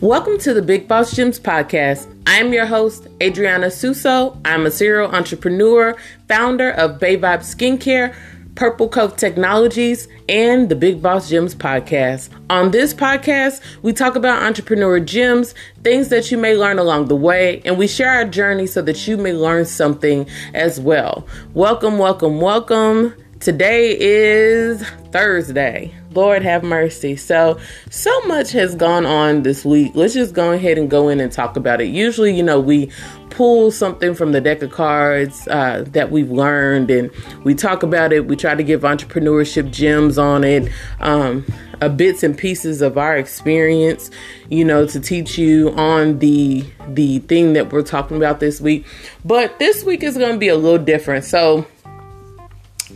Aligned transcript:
Welcome 0.00 0.38
to 0.38 0.52
the 0.52 0.60
Big 0.60 0.86
Boss 0.86 1.14
Gems 1.14 1.40
podcast. 1.40 2.12
I 2.26 2.38
am 2.38 2.52
your 2.52 2.66
host, 2.66 3.06
Adriana 3.22 3.70
Susso. 3.70 4.38
I'm 4.44 4.66
a 4.66 4.70
serial 4.70 5.10
entrepreneur, 5.10 5.96
founder 6.28 6.70
of 6.72 6.98
Bay 6.98 7.16
Vibe 7.16 7.40
Skincare, 7.40 8.14
Purple 8.54 8.88
Cove 8.88 9.16
Technologies, 9.16 10.06
and 10.28 10.68
the 10.68 10.74
Big 10.76 11.00
Boss 11.00 11.30
Gems 11.30 11.54
podcast. 11.54 12.28
On 12.50 12.70
this 12.70 12.92
podcast, 12.92 13.60
we 13.82 13.92
talk 13.92 14.14
about 14.14 14.42
entrepreneur 14.42 15.00
gems, 15.00 15.54
things 15.82 16.08
that 16.08 16.30
you 16.30 16.36
may 16.36 16.54
learn 16.54 16.78
along 16.78 17.06
the 17.06 17.16
way, 17.16 17.62
and 17.64 17.78
we 17.78 17.86
share 17.86 18.10
our 18.10 18.24
journey 18.26 18.66
so 18.66 18.82
that 18.82 19.06
you 19.06 19.16
may 19.16 19.32
learn 19.32 19.64
something 19.64 20.28
as 20.52 20.78
well. 20.80 21.26
Welcome, 21.54 21.98
welcome, 21.98 22.40
welcome. 22.40 23.14
Today 23.40 23.96
is 23.98 24.86
Thursday. 25.12 25.94
Lord 26.14 26.42
have 26.42 26.62
mercy. 26.62 27.16
So, 27.16 27.58
so 27.90 28.20
much 28.22 28.52
has 28.52 28.74
gone 28.74 29.06
on 29.06 29.42
this 29.42 29.64
week. 29.64 29.92
Let's 29.94 30.14
just 30.14 30.34
go 30.34 30.52
ahead 30.52 30.78
and 30.78 30.90
go 30.90 31.08
in 31.08 31.20
and 31.20 31.30
talk 31.30 31.56
about 31.56 31.80
it. 31.80 31.86
Usually, 31.86 32.34
you 32.34 32.42
know, 32.42 32.60
we 32.60 32.90
pull 33.30 33.72
something 33.72 34.14
from 34.14 34.32
the 34.32 34.40
deck 34.40 34.62
of 34.62 34.70
cards 34.70 35.48
uh, 35.48 35.84
that 35.88 36.10
we've 36.10 36.30
learned 36.30 36.90
and 36.90 37.10
we 37.42 37.54
talk 37.54 37.82
about 37.82 38.12
it. 38.12 38.26
We 38.26 38.36
try 38.36 38.54
to 38.54 38.62
give 38.62 38.82
entrepreneurship 38.82 39.72
gems 39.72 40.18
on 40.18 40.44
it, 40.44 40.70
um, 41.00 41.44
uh, 41.80 41.88
bits 41.88 42.22
and 42.22 42.38
pieces 42.38 42.80
of 42.80 42.96
our 42.96 43.16
experience, 43.16 44.10
you 44.48 44.64
know, 44.64 44.86
to 44.86 45.00
teach 45.00 45.36
you 45.36 45.70
on 45.72 46.20
the 46.20 46.64
the 46.88 47.18
thing 47.20 47.54
that 47.54 47.72
we're 47.72 47.82
talking 47.82 48.16
about 48.16 48.38
this 48.40 48.60
week. 48.60 48.86
But 49.24 49.58
this 49.58 49.82
week 49.82 50.02
is 50.04 50.16
going 50.16 50.32
to 50.32 50.38
be 50.38 50.48
a 50.48 50.56
little 50.56 50.84
different. 50.84 51.24
So, 51.24 51.66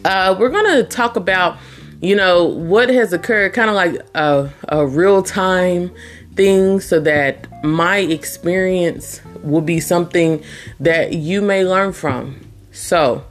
uh, 0.04 0.36
we're 0.38 0.50
going 0.50 0.76
to 0.76 0.84
talk 0.84 1.16
about, 1.16 1.58
you 2.00 2.14
know, 2.14 2.44
what 2.44 2.88
has 2.88 3.12
occurred, 3.12 3.52
kind 3.52 3.68
of 3.70 3.76
like 3.76 4.00
a, 4.14 4.50
a 4.68 4.86
real 4.86 5.22
time 5.22 5.90
thing, 6.34 6.80
so 6.80 7.00
that 7.00 7.46
my 7.64 7.98
experience 7.98 9.20
will 9.42 9.60
be 9.60 9.80
something 9.80 10.42
that 10.80 11.14
you 11.14 11.42
may 11.42 11.64
learn 11.64 11.92
from. 11.92 12.40
So, 12.72 13.24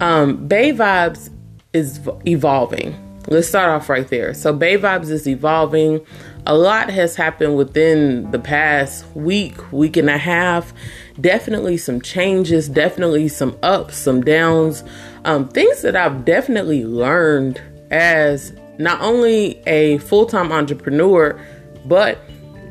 um, 0.00 0.46
Bay 0.46 0.72
Vibes 0.72 1.30
is 1.72 2.00
evolving. 2.26 3.02
Let's 3.28 3.48
start 3.48 3.70
off 3.70 3.88
right 3.88 4.06
there. 4.08 4.34
So, 4.34 4.52
Bay 4.52 4.76
Vibes 4.76 5.10
is 5.10 5.26
evolving. 5.26 6.04
A 6.48 6.56
lot 6.56 6.90
has 6.90 7.16
happened 7.16 7.56
within 7.56 8.30
the 8.30 8.38
past 8.38 9.04
week, 9.16 9.72
week 9.72 9.96
and 9.96 10.08
a 10.08 10.18
half. 10.18 10.72
Definitely 11.20 11.78
some 11.78 12.00
changes, 12.00 12.68
definitely 12.68 13.28
some 13.28 13.56
ups, 13.62 13.96
some 13.96 14.20
downs 14.20 14.84
um, 15.26 15.48
things 15.48 15.82
that 15.82 15.96
I've 15.96 16.24
definitely 16.24 16.84
learned 16.84 17.60
as 17.90 18.52
not 18.78 19.00
only 19.00 19.60
a 19.66 19.98
full 19.98 20.26
time 20.26 20.52
entrepreneur, 20.52 21.40
but 21.84 22.18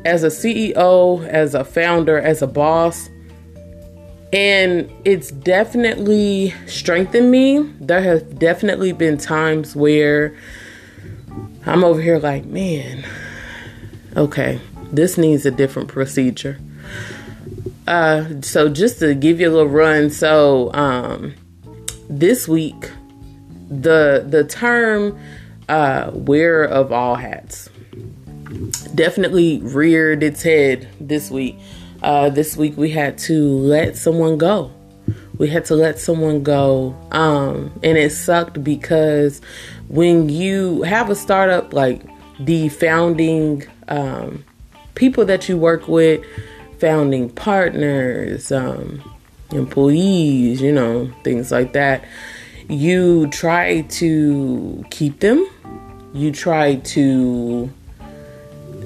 as 0.06 0.24
a 0.24 0.28
CEO, 0.28 1.26
as 1.28 1.56
a 1.56 1.64
founder, 1.64 2.18
as 2.18 2.42
a 2.42 2.48
boss. 2.48 3.10
And 4.32 4.92
it's 5.06 5.32
definitely 5.32 6.54
strengthened 6.68 7.32
me. 7.32 7.62
There 7.80 8.02
have 8.02 8.38
definitely 8.38 8.92
been 8.92 9.18
times 9.18 9.76
where 9.76 10.36
I'm 11.66 11.84
over 11.84 12.02
here 12.02 12.20
like, 12.20 12.46
man, 12.46 13.06
okay, 14.16 14.60
this 14.92 15.18
needs 15.18 15.46
a 15.46 15.52
different 15.52 15.88
procedure. 15.88 16.60
Uh, 17.88 18.42
so 18.42 18.68
just 18.68 19.00
to 19.00 19.16
give 19.16 19.40
you 19.40 19.50
a 19.50 19.52
little 19.52 19.68
run, 19.70 20.10
so 20.10 20.74
um, 20.74 21.34
this 22.10 22.48
week, 22.48 22.92
the 23.70 24.26
the 24.28 24.44
term 24.44 25.18
uh, 25.68 26.12
wearer 26.14 26.66
of 26.66 26.92
all 26.92 27.16
hats 27.16 27.70
definitely 28.94 29.60
reared 29.62 30.24
its 30.24 30.44
head 30.44 30.88
this 31.00 31.32
week. 31.32 31.58
Uh, 32.04 32.30
this 32.30 32.56
week 32.56 32.78
we 32.78 32.90
had 32.92 33.18
to 33.18 33.50
let 33.58 33.96
someone 33.98 34.38
go. 34.38 34.72
We 35.38 35.50
had 35.50 35.66
to 35.66 35.76
let 35.76 36.00
someone 36.00 36.44
go, 36.44 36.96
um, 37.12 37.78
and 37.84 37.98
it 37.98 38.12
sucked 38.12 38.64
because 38.64 39.42
when 39.90 40.30
you 40.30 40.84
have 40.84 41.10
a 41.10 41.16
startup 41.16 41.74
like 41.74 42.04
the 42.40 42.70
founding 42.70 43.66
um, 43.90 44.46
people 44.96 45.26
that 45.26 45.50
you 45.50 45.58
work 45.58 45.88
with, 45.88 46.26
founding 46.80 47.30
partners, 47.30 48.52
um, 48.52 49.04
employees, 49.52 50.62
you 50.62 50.72
know, 50.72 51.12
things 51.24 51.52
like 51.52 51.74
that. 51.74 52.06
You 52.68 53.28
try 53.28 53.82
to 53.82 54.86
keep 54.90 55.20
them, 55.20 55.48
you 56.14 56.32
try 56.32 56.76
to 56.76 57.70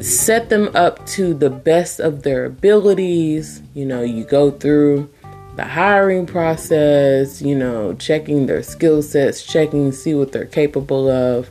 set 0.01 0.49
them 0.49 0.69
up 0.75 1.05
to 1.05 1.33
the 1.33 1.49
best 1.49 1.99
of 1.99 2.23
their 2.23 2.45
abilities. 2.45 3.61
You 3.73 3.85
know, 3.85 4.01
you 4.01 4.23
go 4.23 4.51
through 4.51 5.09
the 5.55 5.65
hiring 5.65 6.25
process, 6.25 7.41
you 7.41 7.55
know, 7.55 7.93
checking 7.93 8.45
their 8.45 8.63
skill 8.63 9.01
sets, 9.01 9.45
checking, 9.45 9.91
see 9.91 10.13
what 10.13 10.31
they're 10.31 10.45
capable 10.45 11.09
of, 11.09 11.49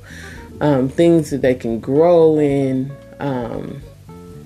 um, 0.61 0.88
things 0.88 1.31
that 1.31 1.43
they 1.43 1.55
can 1.55 1.81
grow 1.81 2.38
in, 2.38 2.91
um, 3.21 3.81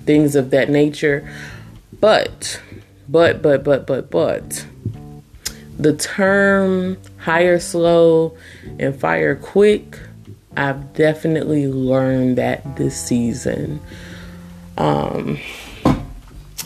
things 0.05 0.35
of 0.35 0.49
that 0.51 0.69
nature. 0.69 1.29
But 1.99 2.61
but, 3.07 3.41
but, 3.41 3.63
but, 3.63 3.85
but, 3.85 4.09
but, 4.09 4.65
the 5.77 5.95
term 5.95 6.97
hire 7.23 7.57
slow 7.57 8.35
and 8.79 8.99
fire 8.99 9.35
quick, 9.35 9.97
I've 10.57 10.93
definitely 10.93 11.67
learned 11.67 12.37
that 12.37 12.75
this 12.75 12.99
season. 12.99 13.79
Um, 14.77 15.39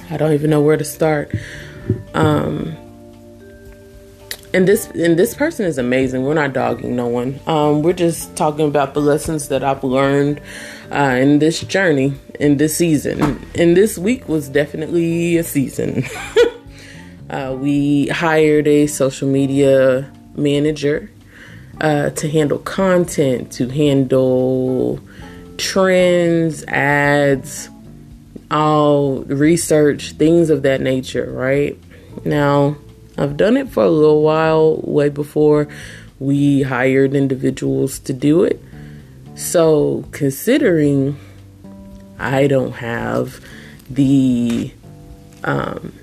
I 0.09 0.18
don't 0.18 0.34
even 0.34 0.50
know 0.50 0.62
where 0.62 0.78
to 0.78 0.84
start. 0.84 1.31
Um, 2.16 2.75
and 4.53 4.68
this 4.68 4.88
and 4.88 5.19
this 5.19 5.35
person 5.35 5.66
is 5.66 5.78
amazing. 5.78 6.23
We're 6.23 6.34
not 6.34 6.53
dogging 6.53 6.95
no 6.95 7.06
one. 7.06 7.39
Um, 7.45 7.84
we're 7.84 7.94
just 7.94 8.35
talking 8.35 8.68
about 8.68 8.95
the 8.95 9.01
lessons 9.01 9.50
that 9.50 9.63
I've 9.63 9.84
learned 9.84 10.41
uh, 10.91 11.18
in 11.22 11.38
this 11.38 11.62
journey, 11.62 12.13
in 12.39 12.57
this 12.57 12.75
season. 12.75 13.45
And 13.53 13.78
this 13.78 14.00
week 14.00 14.28
was 14.28 14.50
definitely 14.50 15.38
a 15.38 15.44
season. 15.44 16.06
uh, 17.29 17.56
we 17.59 18.07
hired 18.07 18.68
a 18.68 18.88
social 18.88 19.28
media 19.28 20.12
manager 20.38 21.09
uh, 21.81 22.12
to 22.12 22.30
handle 22.30 22.59
content, 22.59 23.52
to 23.53 23.68
handle 23.70 25.00
trends, 25.58 26.64
ads, 26.66 27.70
all 28.50 29.24
research, 29.24 30.14
things 30.14 30.50
of 30.50 30.64
that 30.64 30.81
nature, 30.81 31.31
right? 31.31 31.78
Now, 32.24 32.78
I've 33.18 33.38
done 33.38 33.58
it 33.58 33.70
for 33.70 33.84
a 33.84 33.90
little 33.90 34.22
while, 34.22 34.78
way 34.84 35.09
before 35.09 35.68
we 36.20 36.62
hired 36.62 37.14
individuals 37.16 38.00
to 38.00 38.14
do 38.14 38.44
it. 38.44 38.62
So, 39.36 40.06
considering 40.12 41.18
I 42.19 42.48
don't 42.48 42.72
have 42.74 43.40
the 43.90 44.72
um, 45.44 45.94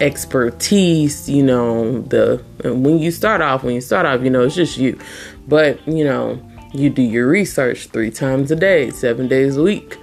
expertise, 0.00 1.28
you 1.28 1.42
know, 1.42 2.00
the 2.02 2.42
when 2.64 2.98
you 2.98 3.10
start 3.10 3.40
off, 3.40 3.62
when 3.62 3.74
you 3.74 3.80
start 3.80 4.06
off, 4.06 4.22
you 4.22 4.30
know, 4.30 4.42
it's 4.42 4.54
just 4.54 4.76
you. 4.76 4.98
But, 5.46 5.86
you 5.86 6.04
know, 6.04 6.40
you 6.72 6.90
do 6.90 7.02
your 7.02 7.28
research 7.28 7.86
three 7.88 8.10
times 8.10 8.50
a 8.50 8.56
day, 8.56 8.90
seven 8.90 9.28
days 9.28 9.56
a 9.56 9.62
week. 9.62 9.98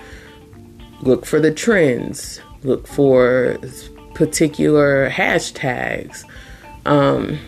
Look 1.01 1.25
for 1.25 1.39
the 1.39 1.51
trends, 1.51 2.41
look 2.63 2.87
for 2.87 3.57
particular 4.13 5.09
hashtags. 5.09 6.23
Um, 6.85 7.39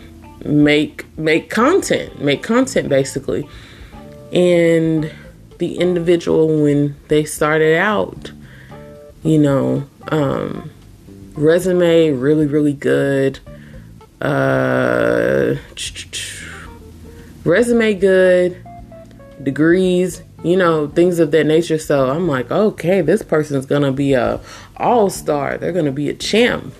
make 0.44 1.06
make 1.18 1.50
content, 1.50 2.20
make 2.20 2.42
content 2.42 2.88
basically 2.88 3.48
and 4.34 5.12
the 5.58 5.76
individual, 5.76 6.48
when 6.48 6.96
they 7.06 7.24
started 7.24 7.78
out, 7.78 8.32
you 9.22 9.38
know, 9.38 9.88
um, 10.08 10.70
resume 11.34 12.10
really, 12.10 12.46
really 12.46 12.72
good. 12.72 13.38
Uh, 14.20 15.56
resume 17.44 17.94
good, 17.94 18.64
degrees, 19.42 20.22
you 20.42 20.56
know, 20.56 20.88
things 20.88 21.18
of 21.18 21.30
that 21.32 21.44
nature. 21.44 21.78
So 21.78 22.10
I'm 22.10 22.28
like, 22.28 22.50
okay, 22.50 23.00
this 23.00 23.22
person's 23.22 23.66
gonna 23.66 23.92
be 23.92 24.14
a 24.14 24.40
all 24.76 25.10
star. 25.10 25.58
They're 25.58 25.72
gonna 25.72 25.92
be 25.92 26.08
a 26.08 26.14
champ. 26.14 26.74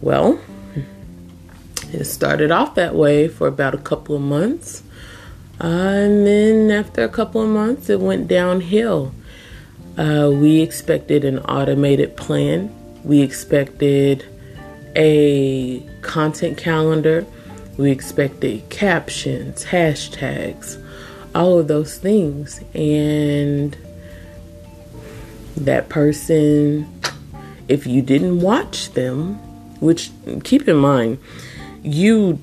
Well, 0.00 0.40
it 1.92 2.04
started 2.04 2.50
off 2.50 2.74
that 2.74 2.94
way 2.94 3.28
for 3.28 3.46
about 3.46 3.74
a 3.74 3.78
couple 3.78 4.16
of 4.16 4.22
months. 4.22 4.82
Uh, 5.60 5.66
and 5.66 6.26
then 6.26 6.70
after 6.70 7.02
a 7.02 7.08
couple 7.08 7.42
of 7.42 7.48
months, 7.48 7.88
it 7.88 8.00
went 8.00 8.28
downhill. 8.28 9.14
Uh, 9.96 10.30
we 10.32 10.60
expected 10.60 11.24
an 11.24 11.38
automated 11.40 12.16
plan. 12.16 12.70
We 13.06 13.22
expected 13.22 14.24
a 14.96 15.80
content 16.02 16.58
calendar. 16.58 17.24
We 17.78 17.92
expected 17.92 18.68
captions, 18.68 19.64
hashtags, 19.64 20.82
all 21.32 21.58
of 21.60 21.68
those 21.68 21.98
things. 21.98 22.60
And 22.74 23.76
that 25.56 25.88
person, 25.88 27.00
if 27.68 27.86
you 27.86 28.02
didn't 28.02 28.40
watch 28.40 28.90
them, 28.92 29.34
which 29.80 30.10
keep 30.42 30.66
in 30.66 30.76
mind, 30.76 31.18
you, 31.84 32.40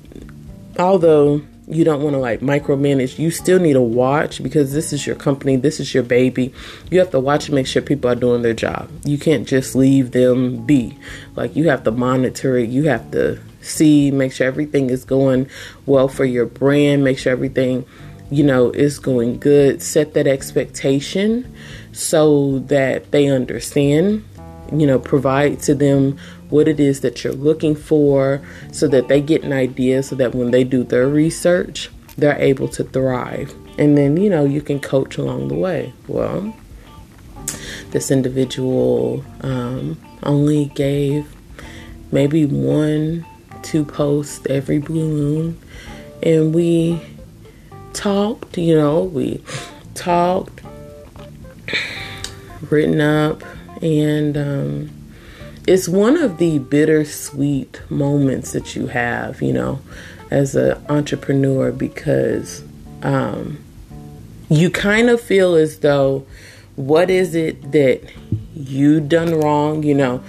although 0.78 1.42
you 1.66 1.84
don't 1.84 2.02
want 2.02 2.14
to 2.14 2.18
like 2.18 2.40
micromanage, 2.40 3.18
you 3.18 3.30
still 3.30 3.58
need 3.58 3.72
to 3.72 3.80
watch 3.80 4.42
because 4.42 4.72
this 4.72 4.92
is 4.92 5.06
your 5.06 5.16
company, 5.16 5.56
this 5.56 5.80
is 5.80 5.94
your 5.94 6.02
baby. 6.02 6.52
You 6.90 6.98
have 6.98 7.10
to 7.12 7.20
watch 7.20 7.46
and 7.46 7.54
make 7.54 7.66
sure 7.66 7.80
people 7.80 8.10
are 8.10 8.16
doing 8.16 8.42
their 8.42 8.54
job. 8.54 8.90
You 9.04 9.18
can't 9.18 9.48
just 9.48 9.74
leave 9.74 10.10
them 10.10 10.64
be. 10.66 10.98
Like 11.36 11.56
you 11.56 11.68
have 11.70 11.84
to 11.84 11.90
monitor 11.90 12.58
it, 12.58 12.68
you 12.68 12.84
have 12.84 13.10
to 13.12 13.40
see, 13.62 14.10
make 14.10 14.32
sure 14.32 14.46
everything 14.46 14.90
is 14.90 15.04
going 15.04 15.48
well 15.86 16.08
for 16.08 16.24
your 16.24 16.46
brand, 16.46 17.02
make 17.02 17.18
sure 17.18 17.32
everything, 17.32 17.86
you 18.30 18.44
know, 18.44 18.70
is 18.70 18.98
going 18.98 19.38
good. 19.38 19.80
Set 19.80 20.12
that 20.14 20.26
expectation 20.26 21.50
so 21.92 22.58
that 22.60 23.10
they 23.10 23.28
understand, 23.28 24.22
you 24.72 24.86
know, 24.86 24.98
provide 24.98 25.60
to 25.60 25.74
them 25.74 26.18
what 26.50 26.68
it 26.68 26.78
is 26.78 27.00
that 27.00 27.24
you're 27.24 27.32
looking 27.32 27.74
for 27.74 28.40
so 28.72 28.86
that 28.88 29.08
they 29.08 29.20
get 29.20 29.42
an 29.42 29.52
idea 29.52 30.02
so 30.02 30.14
that 30.16 30.34
when 30.34 30.50
they 30.50 30.64
do 30.64 30.84
their 30.84 31.08
research, 31.08 31.90
they're 32.16 32.38
able 32.38 32.68
to 32.68 32.84
thrive. 32.84 33.54
And 33.78 33.98
then, 33.98 34.16
you 34.16 34.30
know, 34.30 34.44
you 34.44 34.62
can 34.62 34.78
coach 34.78 35.18
along 35.18 35.48
the 35.48 35.54
way. 35.54 35.92
Well, 36.06 36.54
this 37.90 38.10
individual 38.10 39.24
um, 39.40 40.00
only 40.22 40.66
gave 40.66 41.26
maybe 42.12 42.46
one 42.46 43.26
two 43.62 43.84
posts 43.84 44.46
every 44.48 44.78
blue 44.78 45.08
moon. 45.08 45.58
And 46.22 46.54
we 46.54 47.00
talked, 47.92 48.56
you 48.56 48.76
know, 48.76 49.02
we 49.02 49.42
talked, 49.94 50.60
written 52.70 53.00
up, 53.00 53.42
and 53.82 54.36
um, 54.36 54.90
it's 55.66 55.88
one 55.88 56.16
of 56.16 56.38
the 56.38 56.58
bittersweet 56.58 57.80
moments 57.90 58.52
that 58.52 58.76
you 58.76 58.88
have, 58.88 59.40
you 59.40 59.52
know, 59.52 59.80
as 60.30 60.54
an 60.54 60.82
entrepreneur 60.88 61.72
because 61.72 62.64
um, 63.02 63.58
you 64.48 64.70
kind 64.70 65.08
of 65.08 65.20
feel 65.20 65.54
as 65.54 65.78
though 65.78 66.26
what 66.76 67.08
is 67.08 67.34
it 67.34 67.72
that 67.72 68.02
you 68.54 69.00
done 69.00 69.34
wrong, 69.40 69.82
you 69.82 69.94
know, 69.94 70.22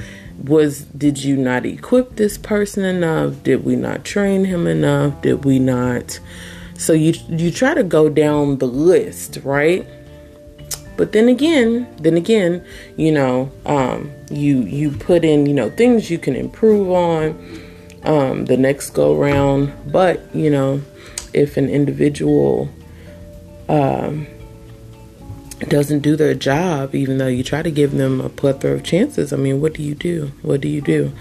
was 0.44 0.82
did 0.82 1.24
you 1.24 1.36
not 1.36 1.66
equip 1.66 2.16
this 2.16 2.38
person 2.38 2.84
enough? 2.84 3.42
Did 3.44 3.66
we 3.66 3.76
not 3.76 4.04
train 4.04 4.46
him 4.46 4.68
enough? 4.68 5.22
Did 5.22 5.44
we 5.44 5.60
not? 5.60 6.20
So 6.78 6.94
you 6.94 7.14
you 7.30 7.52
try 7.52 7.74
to 7.74 7.84
go 7.84 8.10
down 8.10 8.58
the 8.58 8.68
list 8.68 9.40
right 9.44 9.88
but 10.98 11.12
then 11.12 11.28
again 11.30 11.88
then 11.98 12.16
again 12.16 12.64
you 12.98 13.12
know 13.12 13.52
um, 13.66 14.12
you 14.30 14.60
you 14.62 14.92
put 14.92 15.24
in 15.24 15.46
you 15.46 15.54
know 15.54 15.70
things 15.72 16.10
you 16.10 16.18
can 16.18 16.36
improve 16.36 16.90
on 16.90 17.32
um, 18.04 18.46
the 18.46 18.58
next 18.58 18.92
go 18.92 19.16
round 19.16 19.74
but 19.92 20.34
you 20.36 20.50
know 20.50 20.82
if 21.34 21.58
an 21.58 21.70
individual 21.70 22.70
um, 23.68 24.28
doesn't 25.60 26.00
do 26.00 26.16
their 26.16 26.34
job, 26.34 26.94
even 26.94 27.18
though 27.18 27.28
you 27.28 27.44
try 27.44 27.62
to 27.62 27.72
give 27.72 27.92
them 27.92 28.22
a 28.22 28.30
plethora 28.30 28.74
of 28.74 28.84
chances. 28.84 29.32
I 29.32 29.38
mean, 29.38 29.62
what 29.62 29.74
do 29.74 29.84
you 29.84 29.96
do? 29.96 30.32
What 30.42 30.62
do 30.62 30.68
you 30.68 30.82
do? 30.82 31.12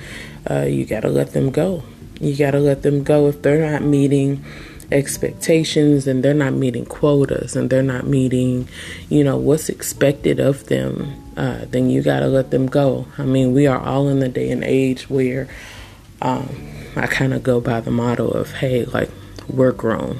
Uh, 0.48 0.62
you 0.62 0.84
got 0.84 1.00
to 1.00 1.08
let 1.08 1.32
them 1.32 1.50
go. 1.50 1.82
You 2.20 2.36
got 2.36 2.52
to 2.52 2.60
let 2.60 2.82
them 2.82 3.02
go 3.02 3.28
if 3.28 3.42
they're 3.42 3.70
not 3.70 3.82
meeting 3.82 4.44
expectations 4.92 6.06
and 6.06 6.24
they're 6.24 6.34
not 6.34 6.52
meeting 6.52 6.84
quotas 6.84 7.56
and 7.56 7.70
they're 7.70 7.82
not 7.82 8.06
meeting, 8.06 8.68
you 9.08 9.24
know, 9.24 9.36
what's 9.36 9.68
expected 9.68 10.40
of 10.40 10.66
them. 10.66 11.20
Uh, 11.36 11.64
then 11.70 11.90
you 11.90 12.02
got 12.02 12.20
to 12.20 12.26
let 12.26 12.50
them 12.50 12.66
go. 12.66 13.06
I 13.18 13.24
mean, 13.24 13.54
we 13.54 13.66
are 13.66 13.80
all 13.80 14.08
in 14.08 14.20
the 14.20 14.28
day 14.28 14.50
and 14.50 14.62
age 14.62 15.10
where 15.10 15.48
um, 16.22 16.48
I 16.96 17.06
kind 17.06 17.34
of 17.34 17.42
go 17.42 17.60
by 17.60 17.80
the 17.80 17.90
motto 17.90 18.28
of, 18.28 18.52
hey, 18.52 18.84
like, 18.84 19.10
we're 19.48 19.72
grown. 19.72 20.18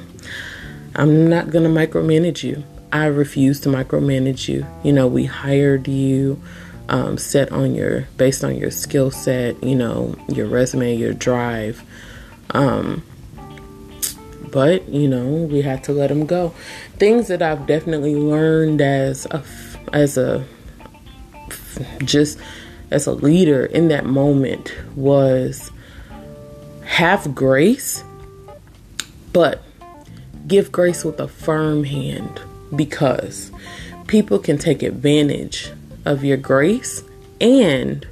I'm 0.97 1.29
not 1.29 1.51
going 1.51 1.65
to 1.65 1.71
micromanage 1.71 2.43
you. 2.43 2.65
I 2.93 3.07
refuse 3.07 3.61
to 3.61 3.69
micromanage 3.69 4.49
you. 4.49 4.67
You 4.85 4.93
know, 4.93 5.07
we 5.07 5.25
hired 5.25 5.89
you 5.89 6.41
um, 6.89 7.19
set 7.19 7.51
on 7.51 7.75
your 7.75 8.03
based 8.17 8.45
on 8.45 8.57
your 8.57 8.71
skill 8.71 9.11
set, 9.11 9.63
you 9.63 9.75
know, 9.75 10.15
your 10.29 10.47
resume, 10.47 10.95
your 10.95 11.13
drive. 11.13 11.83
Um, 12.51 13.03
but 14.55 14.89
you 14.89 15.09
know, 15.09 15.27
we 15.27 15.63
had 15.63 15.83
to 15.83 15.93
let 15.93 16.11
them 16.11 16.27
go. 16.27 16.55
Things 16.99 17.27
that 17.27 17.43
I've 17.43 17.67
definitely 17.67 18.15
learned 18.15 18.81
as 18.81 19.27
a 19.27 19.43
as 19.93 20.17
a 20.17 20.47
just 22.05 22.39
as 22.93 23.09
a 23.09 23.13
leader 23.13 23.67
in 23.67 23.89
that 23.89 24.07
moment 24.07 24.73
was 24.95 25.73
have 26.85 27.35
grace, 27.35 28.05
but 29.33 29.61
give 30.47 30.71
grace 30.71 31.05
with 31.05 31.19
a 31.19 31.27
firm 31.27 31.83
hand 31.83 32.41
because 32.77 33.51
people 34.07 34.39
can 34.39 34.57
take 34.57 34.85
advantage 34.85 35.73
of 36.05 36.23
your 36.23 36.37
grace 36.37 37.03
and 37.41 38.07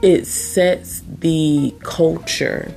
it 0.00 0.26
sets 0.26 1.02
the 1.18 1.74
culture 1.80 2.72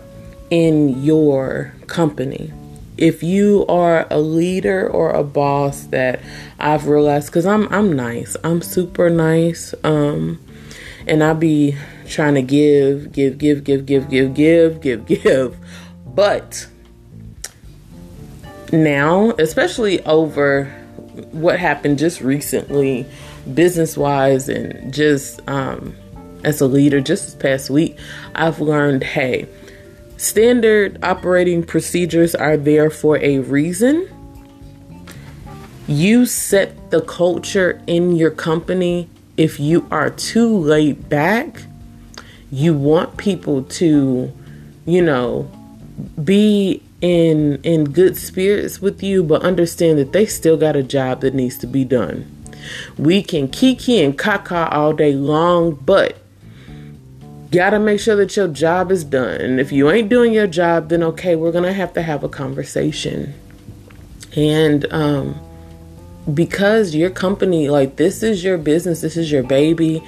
in 0.49 1.01
your 1.01 1.73
company. 1.87 2.51
If 2.97 3.23
you 3.23 3.65
are 3.67 4.05
a 4.09 4.19
leader 4.19 4.89
or 4.89 5.11
a 5.11 5.23
boss 5.23 5.85
that 5.85 6.21
I've 6.59 6.87
realized 6.87 7.31
cuz 7.31 7.45
I'm 7.45 7.67
I'm 7.69 7.93
nice. 7.93 8.35
I'm 8.43 8.61
super 8.61 9.09
nice 9.09 9.73
um 9.83 10.39
and 11.07 11.23
I 11.23 11.33
be 11.33 11.75
trying 12.07 12.35
to 12.35 12.41
give 12.41 13.11
give 13.11 13.37
give 13.37 13.63
give 13.63 13.85
give 13.85 14.09
give 14.09 14.33
give 14.33 14.81
give 14.81 15.05
give 15.05 15.57
but 16.05 16.67
now 18.71 19.31
especially 19.39 20.03
over 20.05 20.71
what 21.31 21.59
happened 21.59 21.99
just 21.99 22.21
recently, 22.21 23.05
business 23.53 23.97
wise, 23.97 24.49
and 24.49 24.93
just 24.93 25.41
um, 25.47 25.95
as 26.43 26.61
a 26.61 26.67
leader, 26.67 27.01
just 27.01 27.25
this 27.25 27.35
past 27.35 27.69
week, 27.69 27.97
I've 28.35 28.59
learned 28.59 29.03
hey, 29.03 29.47
standard 30.21 31.03
operating 31.03 31.63
procedures 31.63 32.35
are 32.35 32.55
there 32.55 32.91
for 32.91 33.17
a 33.17 33.39
reason. 33.39 34.07
You 35.87 36.27
set 36.27 36.91
the 36.91 37.01
culture 37.01 37.81
in 37.87 38.15
your 38.15 38.29
company. 38.29 39.09
If 39.35 39.59
you 39.59 39.87
are 39.89 40.11
too 40.11 40.55
laid 40.55 41.09
back, 41.09 41.63
you 42.51 42.77
want 42.77 43.17
people 43.17 43.63
to, 43.63 44.31
you 44.85 45.01
know, 45.01 45.49
be 46.23 46.83
in 47.01 47.59
in 47.63 47.85
good 47.85 48.15
spirits 48.15 48.79
with 48.79 49.01
you, 49.01 49.23
but 49.23 49.41
understand 49.41 49.97
that 49.97 50.13
they 50.13 50.27
still 50.27 50.55
got 50.55 50.75
a 50.75 50.83
job 50.83 51.21
that 51.21 51.33
needs 51.33 51.57
to 51.57 51.67
be 51.67 51.83
done. 51.83 52.29
We 52.95 53.23
can 53.23 53.47
kiki 53.47 54.03
and 54.03 54.15
kaka 54.15 54.69
all 54.69 54.93
day 54.93 55.13
long, 55.13 55.73
but 55.73 56.20
gotta 57.51 57.79
make 57.79 57.99
sure 57.99 58.15
that 58.15 58.35
your 58.35 58.47
job 58.47 58.91
is 58.91 59.03
done. 59.03 59.59
If 59.59 59.71
you 59.71 59.91
ain't 59.91 60.09
doing 60.09 60.33
your 60.33 60.47
job, 60.47 60.89
then 60.89 61.03
okay, 61.03 61.35
we're 61.35 61.51
gonna 61.51 61.73
have 61.73 61.93
to 61.93 62.01
have 62.01 62.23
a 62.23 62.29
conversation. 62.29 63.33
And 64.35 64.91
um 64.91 65.39
because 66.33 66.95
your 66.95 67.09
company, 67.09 67.69
like 67.69 67.95
this 67.95 68.23
is 68.23 68.43
your 68.43 68.57
business, 68.57 69.01
this 69.01 69.17
is 69.17 69.31
your 69.31 69.43
baby 69.43 70.03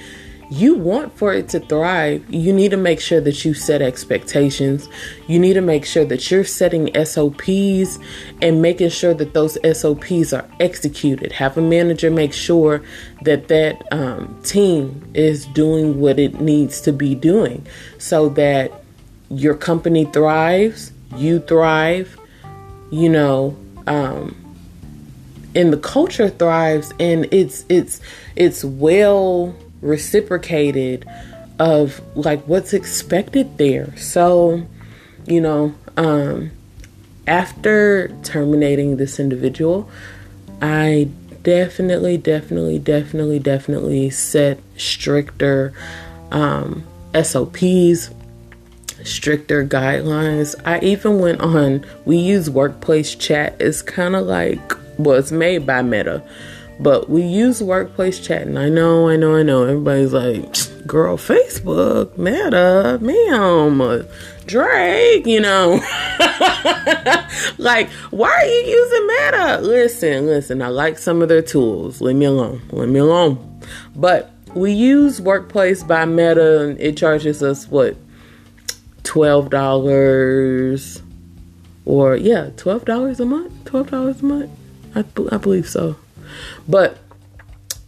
you 0.50 0.74
want 0.74 1.16
for 1.16 1.32
it 1.32 1.48
to 1.50 1.60
thrive, 1.60 2.24
you 2.32 2.52
need 2.52 2.70
to 2.70 2.76
make 2.76 3.00
sure 3.00 3.20
that 3.20 3.44
you 3.44 3.54
set 3.54 3.80
expectations. 3.82 4.88
You 5.26 5.38
need 5.38 5.54
to 5.54 5.60
make 5.60 5.84
sure 5.84 6.04
that 6.04 6.30
you're 6.30 6.44
setting 6.44 6.90
SOPs 7.04 7.98
and 8.42 8.60
making 8.60 8.90
sure 8.90 9.14
that 9.14 9.34
those 9.34 9.58
SOPs 9.78 10.32
are 10.32 10.48
executed. 10.60 11.32
Have 11.32 11.56
a 11.56 11.62
manager 11.62 12.10
make 12.10 12.32
sure 12.32 12.82
that 13.22 13.48
that 13.48 13.82
um, 13.92 14.38
team 14.42 15.02
is 15.14 15.46
doing 15.46 16.00
what 16.00 16.18
it 16.18 16.40
needs 16.40 16.80
to 16.82 16.92
be 16.92 17.14
doing 17.14 17.66
so 17.98 18.28
that 18.30 18.84
your 19.30 19.54
company 19.54 20.04
thrives, 20.04 20.92
you 21.16 21.40
thrive, 21.40 22.18
you 22.90 23.08
know, 23.08 23.56
um, 23.86 24.36
and 25.54 25.72
the 25.72 25.78
culture 25.78 26.28
thrives 26.28 26.92
and 26.98 27.26
it's 27.32 27.64
it's 27.68 28.00
it's 28.34 28.64
well 28.64 29.54
reciprocated 29.84 31.06
of 31.58 32.00
like 32.16 32.42
what's 32.48 32.72
expected 32.72 33.58
there. 33.58 33.96
So, 33.96 34.66
you 35.26 35.40
know, 35.40 35.74
um, 35.96 36.50
after 37.26 38.08
terminating 38.22 38.96
this 38.96 39.20
individual, 39.20 39.88
I 40.60 41.08
definitely, 41.42 42.16
definitely, 42.16 42.78
definitely, 42.78 43.38
definitely 43.38 44.10
set 44.10 44.58
stricter 44.76 45.72
um, 46.32 46.84
SOPs, 47.14 48.10
stricter 49.04 49.64
guidelines. 49.64 50.60
I 50.64 50.80
even 50.80 51.20
went 51.20 51.40
on, 51.40 51.86
we 52.04 52.16
use 52.16 52.50
workplace 52.50 53.14
chat. 53.14 53.56
It's 53.60 53.82
kind 53.82 54.16
of 54.16 54.26
like, 54.26 54.72
well, 54.98 55.18
it's 55.18 55.30
made 55.32 55.66
by 55.66 55.82
Meta 55.82 56.22
But 56.80 57.08
we 57.08 57.22
use 57.22 57.62
workplace 57.62 58.18
chat, 58.18 58.42
and 58.42 58.58
I 58.58 58.68
know, 58.68 59.08
I 59.08 59.16
know, 59.16 59.36
I 59.36 59.42
know. 59.42 59.62
Everybody's 59.62 60.12
like, 60.12 60.86
girl, 60.86 61.16
Facebook, 61.16 62.18
Meta, 62.18 62.98
ma'am, 63.00 64.06
Drake, 64.46 65.26
you 65.26 65.40
know. 65.40 65.74
like, 67.58 67.88
why 68.10 68.30
are 68.30 68.46
you 68.46 68.62
using 68.66 69.06
Meta? 69.06 69.60
Listen, 69.62 70.26
listen, 70.26 70.62
I 70.62 70.68
like 70.68 70.98
some 70.98 71.22
of 71.22 71.28
their 71.28 71.42
tools. 71.42 72.00
Leave 72.00 72.16
me 72.16 72.26
alone. 72.26 72.60
Leave 72.70 72.88
me 72.88 72.98
alone. 72.98 73.60
But 73.94 74.32
we 74.54 74.72
use 74.72 75.20
Workplace 75.20 75.84
by 75.84 76.04
Meta, 76.04 76.62
and 76.62 76.80
it 76.80 76.96
charges 76.96 77.42
us 77.42 77.68
what? 77.68 77.96
$12 79.04 81.02
or 81.86 82.16
yeah, 82.16 82.50
$12 82.56 83.20
a 83.20 83.24
month? 83.24 83.64
$12 83.64 84.20
a 84.20 84.24
month? 84.24 84.50
I, 84.94 85.04
I 85.34 85.36
believe 85.38 85.68
so. 85.68 85.96
But 86.68 86.98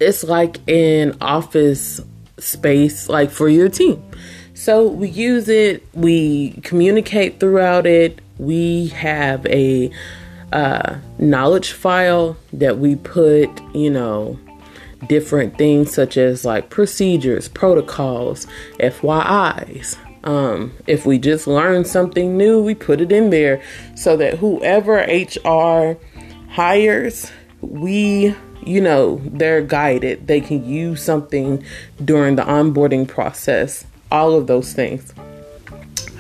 it's 0.01 0.25
like 0.25 0.59
an 0.69 1.17
office 1.21 2.01
space 2.39 3.09
like 3.09 3.31
for 3.31 3.49
your 3.49 3.69
team. 3.69 4.03
So 4.55 4.89
we 4.89 5.09
use 5.09 5.49
it, 5.49 5.87
we 5.95 6.53
communicate 6.63 7.41
throughout 7.41 7.87
it. 7.87 8.21
We 8.39 8.89
have 8.89 9.45
a 9.47 9.91
uh, 10.53 10.97
knowledge 11.19 11.73
file 11.73 12.37
that 12.53 12.79
we 12.79 12.97
put, 12.97 13.49
you 13.75 13.91
know, 13.91 14.39
different 15.09 15.59
things 15.59 15.93
such 15.93 16.17
as 16.17 16.45
like 16.45 16.71
procedures, 16.71 17.49
protocols, 17.49 18.47
FYIs. 18.81 19.97
Um, 20.25 20.73
if 20.87 21.07
we 21.07 21.19
just 21.19 21.47
learn 21.47 21.85
something 21.85 22.37
new, 22.37 22.63
we 22.63 22.75
put 22.75 23.01
it 23.01 23.13
in 23.13 23.31
there 23.31 23.63
so 23.95 24.17
that 24.17 24.39
whoever 24.39 24.97
HR 24.97 25.97
hires, 26.51 27.31
we, 27.61 28.35
you 28.65 28.81
know, 28.81 29.21
they're 29.25 29.63
guided. 29.63 30.27
They 30.27 30.41
can 30.41 30.65
use 30.69 31.03
something 31.03 31.65
during 32.05 32.37
the 32.37 32.43
onboarding 32.43 33.09
process, 33.09 33.85
all 34.11 34.35
of 34.35 34.47
those 34.47 34.73
things. 34.73 35.13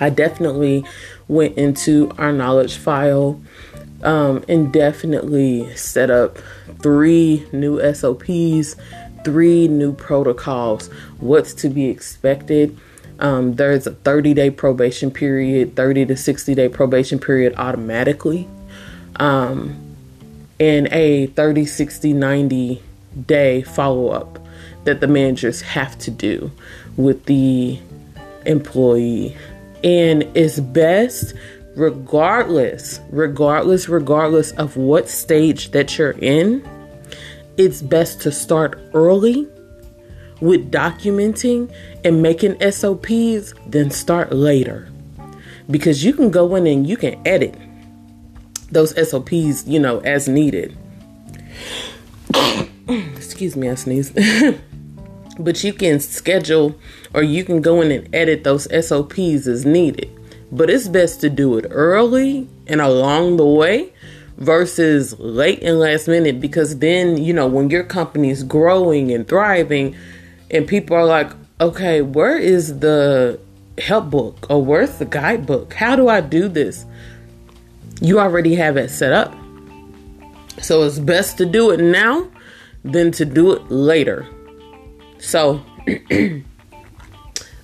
I 0.00 0.10
definitely 0.10 0.84
went 1.28 1.56
into 1.56 2.12
our 2.18 2.32
knowledge 2.32 2.76
file 2.76 3.40
um, 4.02 4.44
and 4.48 4.72
definitely 4.72 5.74
set 5.74 6.10
up 6.10 6.38
three 6.82 7.46
new 7.52 7.80
SOPs, 7.94 8.76
three 9.24 9.68
new 9.68 9.92
protocols, 9.92 10.88
what's 11.18 11.54
to 11.54 11.68
be 11.68 11.86
expected. 11.86 12.78
Um, 13.18 13.54
there's 13.54 13.86
a 13.86 13.92
30 13.92 14.34
day 14.34 14.50
probation 14.50 15.10
period, 15.10 15.74
30 15.74 16.06
to 16.06 16.16
60 16.16 16.54
day 16.54 16.68
probation 16.68 17.18
period 17.18 17.54
automatically, 17.56 18.46
um, 19.16 19.85
and 20.58 20.88
a 20.88 21.26
30, 21.28 21.66
60, 21.66 22.12
90 22.12 22.82
day 23.26 23.62
follow 23.62 24.08
up 24.08 24.38
that 24.84 25.00
the 25.00 25.06
managers 25.06 25.60
have 25.60 25.98
to 25.98 26.10
do 26.10 26.50
with 26.96 27.25
the 27.26 27.78
employee. 28.46 29.36
And 29.84 30.22
it's 30.34 30.60
best 30.60 31.34
regardless, 31.76 33.00
regardless, 33.10 33.88
regardless 33.88 34.52
of 34.52 34.76
what 34.76 35.08
stage 35.08 35.70
that 35.72 35.98
you're 35.98 36.12
in, 36.12 36.66
it's 37.56 37.82
best 37.82 38.20
to 38.22 38.32
start 38.32 38.78
early 38.94 39.46
with 40.40 40.70
documenting 40.70 41.72
and 42.04 42.22
making 42.22 42.58
SOPs 42.70 43.54
then 43.66 43.90
start 43.90 44.32
later. 44.32 44.88
Because 45.70 46.04
you 46.04 46.12
can 46.12 46.30
go 46.30 46.54
in 46.54 46.66
and 46.66 46.86
you 46.86 46.96
can 46.96 47.20
edit 47.26 47.54
those 48.70 48.94
SOPs, 49.08 49.66
you 49.66 49.78
know, 49.78 50.00
as 50.00 50.28
needed. 50.28 50.76
Excuse 52.88 53.56
me, 53.56 53.68
I 53.68 53.75
sneezed. 53.75 54.14
but 55.38 55.62
you 55.62 55.73
can 55.73 56.00
schedule 56.00 56.75
or 57.14 57.23
you 57.23 57.44
can 57.44 57.61
go 57.61 57.80
in 57.80 57.90
and 57.90 58.14
edit 58.14 58.44
those 58.44 58.64
SOPs 58.87 59.46
as 59.46 59.64
needed. 59.64 60.11
But 60.50 60.70
it's 60.70 60.88
best 60.88 61.20
to 61.23 61.30
do 61.30 61.58
it 61.58 61.66
early 61.70 62.49
and 62.66 62.80
along 62.80 63.37
the 63.37 63.46
way 63.46 63.92
versus 64.37 65.18
late 65.18 65.62
and 65.62 65.78
last 65.78 66.08
minute 66.08 66.40
because 66.40 66.78
then, 66.78 67.16
you 67.16 67.32
know, 67.32 67.46
when 67.46 67.70
your 67.70 67.85
company 67.85 68.30
is 68.30 68.42
growing 68.44 69.11
and 69.11 69.26
thriving 69.26 69.96
and 70.50 70.68
people 70.68 70.96
are 70.96 71.06
like, 71.06 71.32
okay, 71.61 72.02
where 72.02 72.38
is 72.38 72.78
the 72.80 73.40
help 73.78 74.11
book 74.11 74.46
or 74.50 74.62
where's 74.62 74.99
the 74.99 75.04
guidebook? 75.04 75.75
How 75.75 75.96
do 75.96 76.08
I 76.08 76.20
do 76.20 76.49
this? 76.49 76.85
You 78.00 78.20
already 78.20 78.54
have 78.56 78.76
it 78.76 78.90
set 78.90 79.12
up. 79.12 79.34
So 80.60 80.82
it's 80.82 80.98
best 80.98 81.38
to 81.38 81.46
do 81.46 81.70
it 81.70 81.80
now 81.80 82.28
than 82.84 83.10
to 83.12 83.24
do 83.24 83.52
it 83.52 83.70
later. 83.70 84.26
So, 85.18 85.62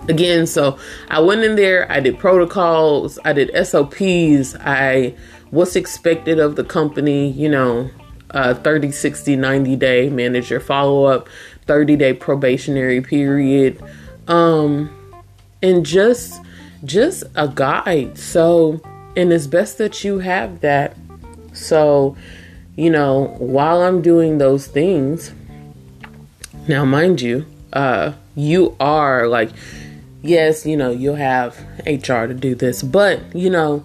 again, 0.08 0.46
so 0.46 0.78
I 1.08 1.20
went 1.20 1.42
in 1.44 1.56
there, 1.56 1.90
I 1.90 2.00
did 2.00 2.18
protocols, 2.18 3.18
I 3.24 3.32
did 3.32 3.50
SOPs, 3.66 4.56
I 4.60 5.14
what's 5.50 5.76
expected 5.76 6.38
of 6.38 6.56
the 6.56 6.64
company, 6.64 7.30
you 7.30 7.48
know, 7.48 7.90
uh, 8.30 8.54
30, 8.54 8.90
60, 8.90 9.36
90 9.36 9.76
day 9.76 10.08
manager 10.08 10.60
follow 10.60 11.04
up, 11.04 11.28
30 11.66 11.96
day 11.96 12.14
probationary 12.14 13.00
period, 13.00 13.82
um, 14.28 14.90
and 15.62 15.84
just 15.86 16.40
just 16.84 17.24
a 17.36 17.46
guide. 17.46 18.18
So, 18.18 18.80
and 19.16 19.32
it's 19.32 19.46
best 19.46 19.78
that 19.78 20.04
you 20.04 20.20
have 20.20 20.60
that. 20.60 20.96
So, 21.52 22.16
you 22.76 22.90
know, 22.90 23.34
while 23.38 23.82
I'm 23.82 24.02
doing 24.02 24.38
those 24.38 24.66
things, 24.66 25.32
now 26.66 26.84
mind 26.84 27.20
you, 27.20 27.46
uh, 27.72 28.12
you 28.34 28.76
are 28.80 29.28
like 29.28 29.50
yes, 30.22 30.64
you 30.64 30.76
know, 30.76 30.90
you'll 30.90 31.16
have 31.16 31.58
HR 31.86 32.26
to 32.26 32.34
do 32.34 32.54
this, 32.54 32.82
but 32.82 33.20
you 33.34 33.50
know, 33.50 33.84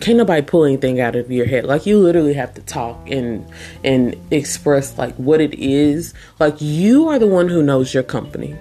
can't 0.00 0.18
nobody 0.18 0.42
pull 0.42 0.64
anything 0.64 1.00
out 1.00 1.14
of 1.14 1.30
your 1.30 1.46
head. 1.46 1.64
Like 1.64 1.86
you 1.86 1.98
literally 1.98 2.34
have 2.34 2.54
to 2.54 2.62
talk 2.62 3.08
and 3.08 3.46
and 3.84 4.16
express 4.30 4.98
like 4.98 5.14
what 5.16 5.40
it 5.40 5.54
is. 5.54 6.14
Like 6.40 6.60
you 6.60 7.08
are 7.08 7.18
the 7.18 7.26
one 7.26 7.48
who 7.48 7.62
knows 7.62 7.94
your 7.94 8.02
company. 8.02 8.56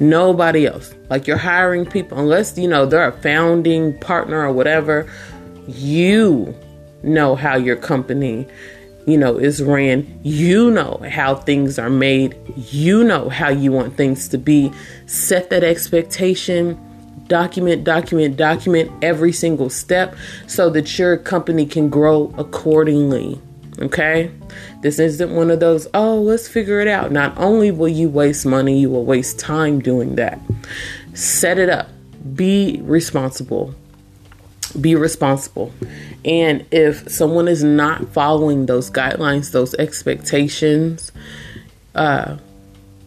Nobody 0.00 0.66
else. 0.66 0.94
Like 1.10 1.26
you're 1.26 1.36
hiring 1.36 1.86
people 1.86 2.18
unless 2.18 2.56
you 2.58 2.68
know 2.68 2.86
they're 2.86 3.08
a 3.08 3.22
founding 3.22 3.98
partner 4.00 4.46
or 4.46 4.52
whatever. 4.52 5.10
You 5.66 6.54
know 7.02 7.34
how 7.34 7.56
your 7.56 7.76
company 7.76 8.46
you 9.06 9.16
know, 9.16 9.38
is 9.38 9.62
ran. 9.62 10.20
You 10.24 10.70
know 10.70 11.00
how 11.08 11.36
things 11.36 11.78
are 11.78 11.88
made. 11.88 12.36
You 12.56 13.04
know 13.04 13.28
how 13.28 13.48
you 13.48 13.70
want 13.72 13.96
things 13.96 14.28
to 14.28 14.38
be. 14.38 14.72
Set 15.06 15.48
that 15.50 15.62
expectation. 15.62 16.78
Document, 17.28 17.84
document, 17.84 18.36
document 18.36 18.90
every 19.02 19.32
single 19.32 19.70
step 19.70 20.14
so 20.46 20.70
that 20.70 20.98
your 20.98 21.16
company 21.16 21.66
can 21.66 21.88
grow 21.88 22.32
accordingly. 22.36 23.40
Okay? 23.80 24.30
This 24.86 25.00
isn't 25.00 25.34
one 25.34 25.50
of 25.50 25.58
those, 25.58 25.88
oh, 25.94 26.14
let's 26.20 26.46
figure 26.46 26.78
it 26.78 26.86
out. 26.86 27.10
Not 27.10 27.36
only 27.38 27.72
will 27.72 27.88
you 27.88 28.08
waste 28.08 28.46
money, 28.46 28.78
you 28.78 28.88
will 28.88 29.04
waste 29.04 29.36
time 29.36 29.80
doing 29.80 30.14
that. 30.14 30.40
Set 31.12 31.58
it 31.58 31.68
up. 31.68 31.88
Be 32.36 32.80
responsible 32.84 33.74
be 34.80 34.94
responsible. 34.94 35.72
And 36.24 36.64
if 36.70 37.08
someone 37.10 37.48
is 37.48 37.64
not 37.64 38.12
following 38.12 38.66
those 38.66 38.90
guidelines, 38.90 39.50
those 39.50 39.74
expectations, 39.74 41.10
uh, 41.96 42.36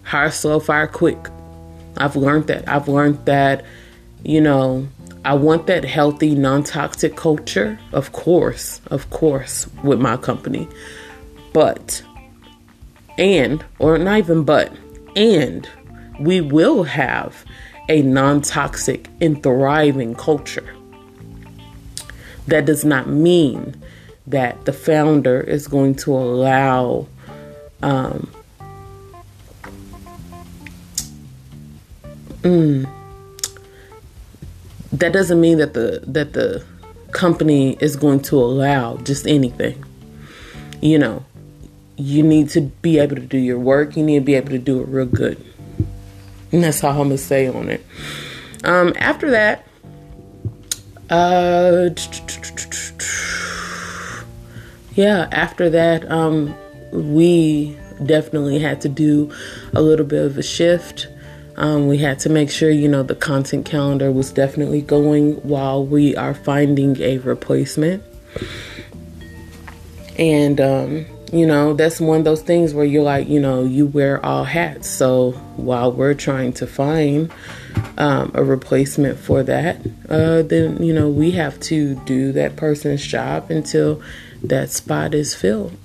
hire 0.03 0.31
slow, 0.31 0.59
fire 0.59 0.87
quick. 0.87 1.29
I've 1.95 2.17
learned 2.17 2.47
that. 2.47 2.67
I've 2.67 2.89
learned 2.89 3.23
that, 3.25 3.63
you 4.23 4.41
know, 4.41 4.89
I 5.23 5.35
want 5.35 5.67
that 5.67 5.85
healthy, 5.85 6.35
non 6.35 6.63
toxic 6.63 7.15
culture, 7.15 7.79
of 7.93 8.11
course, 8.11 8.81
of 8.87 9.09
course, 9.11 9.67
with 9.83 10.01
my 10.01 10.17
company. 10.17 10.67
But, 11.59 12.01
and, 13.17 13.65
or 13.79 13.97
not 13.97 14.19
even 14.19 14.45
but, 14.45 14.71
and 15.17 15.67
we 16.17 16.39
will 16.39 16.83
have 16.83 17.43
a 17.89 18.01
non 18.01 18.39
toxic 18.39 19.09
and 19.19 19.43
thriving 19.43 20.15
culture. 20.15 20.73
That 22.47 22.63
does 22.63 22.85
not 22.85 23.09
mean 23.09 23.75
that 24.25 24.63
the 24.63 24.71
founder 24.71 25.41
is 25.41 25.67
going 25.67 25.95
to 25.95 26.13
allow 26.13 27.07
um, 27.81 28.31
mm, 32.41 32.89
that 34.93 35.11
doesn't 35.11 35.41
mean 35.41 35.57
that 35.57 35.73
the 35.73 36.01
that 36.07 36.31
the 36.31 36.63
company 37.11 37.75
is 37.81 37.97
going 37.97 38.21
to 38.21 38.37
allow 38.37 38.95
just 39.03 39.27
anything 39.27 39.83
you 40.81 40.97
know 40.97 41.25
you 41.99 42.23
need 42.23 42.49
to 42.49 42.61
be 42.61 42.97
able 42.97 43.15
to 43.15 43.21
do 43.21 43.37
your 43.37 43.59
work 43.59 43.95
you 43.95 44.03
need 44.03 44.19
to 44.19 44.25
be 44.25 44.35
able 44.35 44.49
to 44.49 44.57
do 44.57 44.81
it 44.81 44.87
real 44.87 45.05
good 45.05 45.43
and 46.51 46.63
that's 46.63 46.79
how 46.79 46.89
i'm 46.89 46.97
gonna 46.97 47.17
say 47.17 47.47
on 47.47 47.69
it 47.69 47.85
um, 48.63 48.93
after 48.97 49.31
that 49.31 49.65
uh, 51.09 51.89
yeah, 54.93 55.27
after 55.31 55.69
that, 55.71 56.09
um, 56.11 56.55
we 56.91 57.77
definitely 58.05 58.59
had 58.59 58.81
to 58.81 58.89
do 58.89 59.31
a 59.73 59.81
little 59.81 60.05
bit 60.05 60.25
of 60.25 60.37
a 60.37 60.43
shift. 60.43 61.07
Um, 61.57 61.87
we 61.87 61.97
had 61.97 62.19
to 62.19 62.29
make 62.29 62.51
sure, 62.51 62.69
you 62.69 62.87
know, 62.87 63.03
the 63.03 63.15
content 63.15 63.65
calendar 63.65 64.11
was 64.11 64.31
definitely 64.31 64.81
going 64.81 65.35
while 65.37 65.85
we 65.85 66.15
are 66.15 66.33
finding 66.33 67.01
a 67.01 67.17
replacement. 67.19 68.03
And, 70.17 70.61
um, 70.61 71.05
you 71.31 71.45
know, 71.45 71.73
that's 71.73 72.01
one 72.01 72.19
of 72.19 72.25
those 72.25 72.41
things 72.41 72.73
where 72.73 72.85
you're 72.85 73.03
like, 73.03 73.27
you 73.27 73.39
know, 73.39 73.63
you 73.63 73.85
wear 73.85 74.23
all 74.25 74.43
hats. 74.43 74.89
So 74.89 75.31
while 75.57 75.91
we're 75.91 76.15
trying 76.15 76.53
to 76.53 76.67
find 76.67 77.31
um, 77.97 78.31
a 78.33 78.43
replacement 78.43 79.19
for 79.19 79.43
that, 79.43 79.77
uh, 80.09 80.41
then, 80.41 80.81
you 80.81 80.93
know, 80.93 81.09
we 81.09 81.31
have 81.31 81.59
to 81.61 81.95
do 82.05 82.31
that 82.31 82.55
person's 82.55 83.05
job 83.05 83.51
until 83.51 84.01
that 84.43 84.71
spot 84.71 85.13
is 85.13 85.35
filled. 85.35 85.75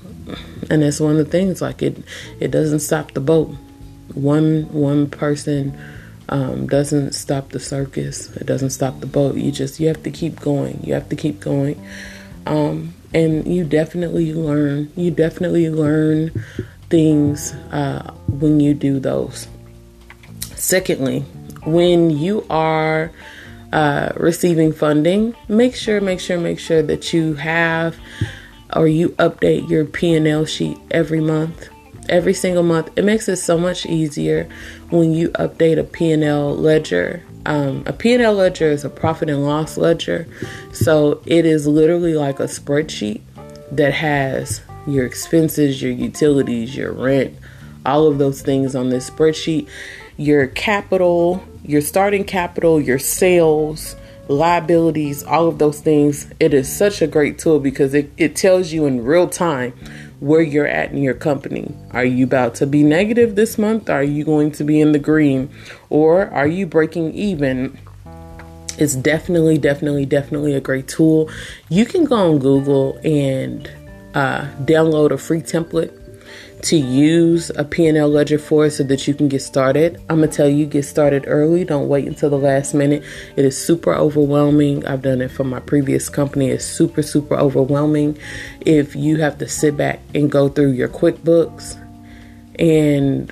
And 0.70 0.82
that's 0.82 1.00
one 1.00 1.12
of 1.12 1.18
the 1.18 1.30
things, 1.30 1.60
like 1.60 1.82
it, 1.82 2.02
it 2.40 2.50
doesn't 2.50 2.80
stop 2.80 3.12
the 3.12 3.20
boat. 3.20 3.54
One, 4.14 4.72
one 4.72 5.10
person 5.10 5.78
um, 6.30 6.66
doesn't 6.66 7.12
stop 7.12 7.50
the 7.50 7.60
circus. 7.60 8.34
It 8.36 8.46
doesn't 8.46 8.70
stop 8.70 9.00
the 9.00 9.06
boat. 9.06 9.36
You 9.36 9.52
just, 9.52 9.78
you 9.78 9.88
have 9.88 10.02
to 10.04 10.10
keep 10.10 10.40
going. 10.40 10.80
You 10.82 10.94
have 10.94 11.10
to 11.10 11.16
keep 11.16 11.40
going. 11.40 11.84
Um, 12.46 12.94
and 13.14 13.47
you 13.47 13.64
definitely 13.64 14.35
learn 14.35 14.90
you 14.97 15.11
definitely 15.11 15.71
learn 15.71 16.30
things 16.90 17.52
uh, 17.73 18.12
when 18.28 18.61
you 18.61 18.75
do 18.75 18.99
those. 19.00 19.49
Secondly 20.56 21.25
when 21.64 22.11
you 22.11 22.44
are 22.50 23.11
uh, 23.73 24.12
receiving 24.16 24.73
funding 24.73 25.35
make 25.49 25.75
sure 25.75 26.00
make 26.00 26.21
sure 26.21 26.38
make 26.38 26.59
sure 26.59 26.83
that 26.83 27.12
you 27.12 27.35
have 27.35 27.97
or 28.75 28.87
you 28.87 29.11
update 29.11 29.68
your 29.68 29.85
p&l 29.85 30.44
sheet 30.44 30.76
every 30.90 31.21
month 31.21 31.68
every 32.14 32.35
single 32.35 32.62
month 32.62 32.90
it 32.97 33.04
makes 33.04 33.28
it 33.28 33.37
so 33.37 33.59
much 33.59 33.85
easier 33.85 34.49
when 34.90 35.12
you 35.12 35.28
update 35.30 35.78
a 35.78 35.85
p&l 35.85 36.56
ledger 36.56 37.23
um, 37.47 37.83
a 37.87 37.92
P&L 37.92 38.35
ledger 38.35 38.71
is 38.71 38.85
a 38.85 38.90
profit 38.90 39.28
and 39.28 39.44
loss 39.44 39.76
ledger. 39.76 40.26
So 40.73 41.21
it 41.26 41.44
is 41.44 41.66
literally 41.66 42.14
like 42.14 42.40
a 42.40 42.44
spreadsheet 42.44 43.21
that 43.73 43.92
has 43.92 44.62
your 44.87 45.04
expenses, 45.04 45.83
your 45.83 45.92
utilities, 45.92 46.75
your 46.75 46.92
rent, 46.92 47.37
all 47.85 48.06
of 48.06 48.18
those 48.18 48.40
things 48.42 48.75
on 48.75 48.88
this 48.88 49.11
spreadsheet, 49.11 49.68
your 50.16 50.47
capital, 50.47 51.44
your 51.62 51.80
starting 51.80 52.25
capital, 52.25 52.80
your 52.80 52.99
sales, 52.99 53.97
liabilities, 54.28 55.23
all 55.23 55.49
of 55.49 55.59
those 55.59 55.80
things. 55.80 56.33
It 56.40 56.54
is 56.54 56.75
such 56.75 57.02
a 57.02 57.06
great 57.06 57.38
tool 57.38 57.61
because 57.61 57.92
it, 57.92 58.11
it 58.16 58.37
tells 58.37 58.73
you 58.73 58.87
in 58.87 59.04
real 59.04 59.28
time 59.28 59.75
where 60.21 60.40
you're 60.40 60.66
at 60.66 60.92
in 60.92 61.02
your 61.02 61.14
company. 61.14 61.75
Are 61.90 62.04
you 62.04 62.25
about 62.25 62.54
to 62.56 62.66
be 62.66 62.83
negative 62.83 63.35
this 63.35 63.59
month? 63.59 63.90
Are 63.90 64.02
you 64.02 64.25
going 64.25 64.52
to 64.52 64.64
be 64.64 64.80
in 64.80 64.92
the 64.92 64.99
green? 64.99 65.50
Or 65.90 66.28
are 66.28 66.47
you 66.47 66.66
breaking 66.66 67.12
even? 67.14 67.78
It's 68.78 68.94
definitely, 68.94 69.59
definitely, 69.59 70.06
definitely 70.06 70.54
a 70.54 70.61
great 70.61 70.88
tool. 70.88 71.30
You 71.68 71.85
can 71.87 72.04
go 72.04 72.16
on 72.16 72.38
Google 72.38 72.99
and 73.04 73.71
uh, 74.14 74.47
download 74.62 75.11
a 75.11 75.18
free 75.18 75.42
template 75.42 76.03
to 76.64 76.76
use 76.76 77.50
a 77.56 77.64
P&L 77.64 78.09
ledger 78.09 78.38
for 78.38 78.71
so 78.71 78.83
that 78.85 79.06
you 79.06 79.12
can 79.12 79.28
get 79.28 79.42
started. 79.42 80.00
I'm 80.09 80.18
going 80.18 80.30
to 80.30 80.37
tell 80.37 80.49
you 80.49 80.64
get 80.64 80.85
started 80.85 81.25
early. 81.26 81.62
Don't 81.64 81.88
wait 81.88 82.06
until 82.09 82.30
the 82.30 82.38
last 82.38 82.73
minute. 82.73 83.04
It 83.37 83.44
is 83.44 83.62
super 83.62 83.94
overwhelming. 83.94 84.87
I've 84.87 85.02
done 85.02 85.21
it 85.21 85.30
for 85.30 85.44
my 85.44 85.61
previous 85.61 86.09
company. 86.09 86.49
It's 86.49 86.64
super 86.64 87.02
super 87.02 87.35
overwhelming 87.37 88.18
if 88.62 88.97
you 88.97 89.18
have 89.18 89.37
to 89.38 89.49
sit 89.49 89.76
back 89.76 90.00
and 90.14 90.33
go 90.33 90.49
through 90.49 90.73
your 90.73 90.88
QuickBooks 90.88 91.78
and 92.59 93.30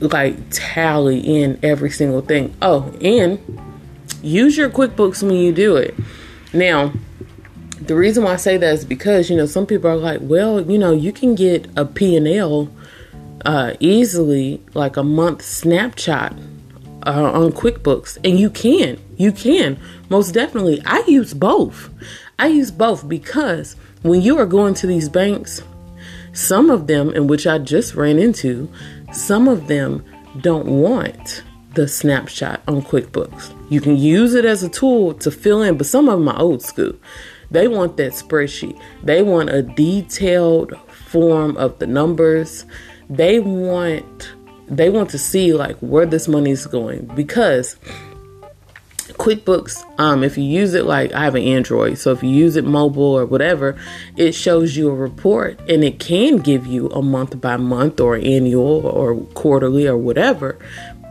like 0.00 0.36
tally 0.50 1.20
in 1.20 1.58
every 1.62 1.90
single 1.90 2.22
thing. 2.22 2.56
Oh, 2.62 2.94
and 3.02 3.38
use 4.22 4.56
your 4.56 4.70
QuickBooks 4.70 5.22
when 5.22 5.36
you 5.36 5.52
do 5.52 5.76
it. 5.76 5.94
Now, 6.54 6.92
the 7.80 7.94
reason 7.94 8.24
why 8.24 8.32
I 8.32 8.36
say 8.36 8.56
that 8.56 8.74
is 8.74 8.84
because 8.84 9.30
you 9.30 9.36
know 9.36 9.46
some 9.46 9.66
people 9.66 9.90
are 9.90 9.96
like, 9.96 10.20
well, 10.22 10.60
you 10.60 10.78
know, 10.78 10.92
you 10.92 11.12
can 11.12 11.34
get 11.34 11.68
a 11.76 11.84
P 11.84 12.16
and 12.16 12.26
L 12.26 12.70
uh, 13.44 13.74
easily, 13.80 14.62
like 14.74 14.96
a 14.96 15.02
month 15.02 15.42
snapshot 15.42 16.32
uh, 17.06 17.30
on 17.32 17.52
QuickBooks, 17.52 18.18
and 18.24 18.38
you 18.38 18.50
can, 18.50 18.98
you 19.16 19.32
can 19.32 19.78
most 20.08 20.32
definitely. 20.32 20.82
I 20.86 21.04
use 21.06 21.34
both. 21.34 21.90
I 22.38 22.48
use 22.48 22.70
both 22.70 23.08
because 23.08 23.76
when 24.02 24.20
you 24.22 24.38
are 24.38 24.46
going 24.46 24.74
to 24.74 24.86
these 24.86 25.08
banks, 25.08 25.62
some 26.32 26.70
of 26.70 26.86
them, 26.86 27.10
in 27.10 27.26
which 27.26 27.46
I 27.46 27.58
just 27.58 27.94
ran 27.94 28.18
into, 28.18 28.70
some 29.12 29.48
of 29.48 29.68
them 29.68 30.04
don't 30.40 30.66
want 30.66 31.42
the 31.74 31.88
snapshot 31.88 32.62
on 32.68 32.82
QuickBooks. 32.82 33.54
You 33.70 33.80
can 33.80 33.96
use 33.96 34.34
it 34.34 34.44
as 34.44 34.62
a 34.62 34.68
tool 34.68 35.14
to 35.14 35.30
fill 35.30 35.62
in, 35.62 35.76
but 35.76 35.86
some 35.86 36.08
of 36.08 36.18
them 36.18 36.28
are 36.28 36.38
old 36.38 36.62
school. 36.62 36.92
They 37.50 37.68
want 37.68 37.96
that 37.96 38.12
spreadsheet. 38.12 38.80
They 39.02 39.22
want 39.22 39.50
a 39.50 39.62
detailed 39.62 40.74
form 40.88 41.56
of 41.56 41.78
the 41.78 41.86
numbers. 41.86 42.64
They 43.08 43.38
want 43.38 44.32
they 44.68 44.90
want 44.90 45.10
to 45.10 45.18
see 45.18 45.52
like 45.52 45.76
where 45.78 46.06
this 46.06 46.26
money 46.26 46.50
is 46.50 46.66
going 46.66 47.06
because 47.14 47.76
QuickBooks, 49.14 49.82
um, 49.98 50.22
if 50.22 50.36
you 50.36 50.44
use 50.44 50.74
it 50.74 50.84
like 50.84 51.12
I 51.12 51.24
have 51.24 51.34
an 51.34 51.42
Android, 51.42 51.98
so 51.98 52.12
if 52.12 52.22
you 52.22 52.28
use 52.28 52.56
it 52.56 52.64
mobile 52.64 53.02
or 53.02 53.24
whatever, 53.24 53.76
it 54.16 54.32
shows 54.32 54.76
you 54.76 54.88
a 54.88 54.94
report 54.94 55.58
and 55.68 55.82
it 55.84 55.98
can 55.98 56.38
give 56.38 56.66
you 56.66 56.88
a 56.88 57.00
month 57.00 57.40
by 57.40 57.56
month 57.56 58.00
or 58.00 58.16
annual 58.16 58.86
or 58.86 59.16
quarterly 59.34 59.86
or 59.86 59.96
whatever. 59.96 60.58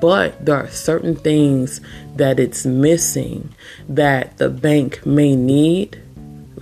But 0.02 0.46
there 0.46 0.58
are 0.58 0.68
certain 0.68 1.16
things 1.16 1.82
that 2.16 2.40
it's 2.40 2.66
missing 2.66 3.54
that 3.90 4.38
the 4.38 4.50
bank 4.50 5.06
may 5.06 5.36
need 5.36 6.02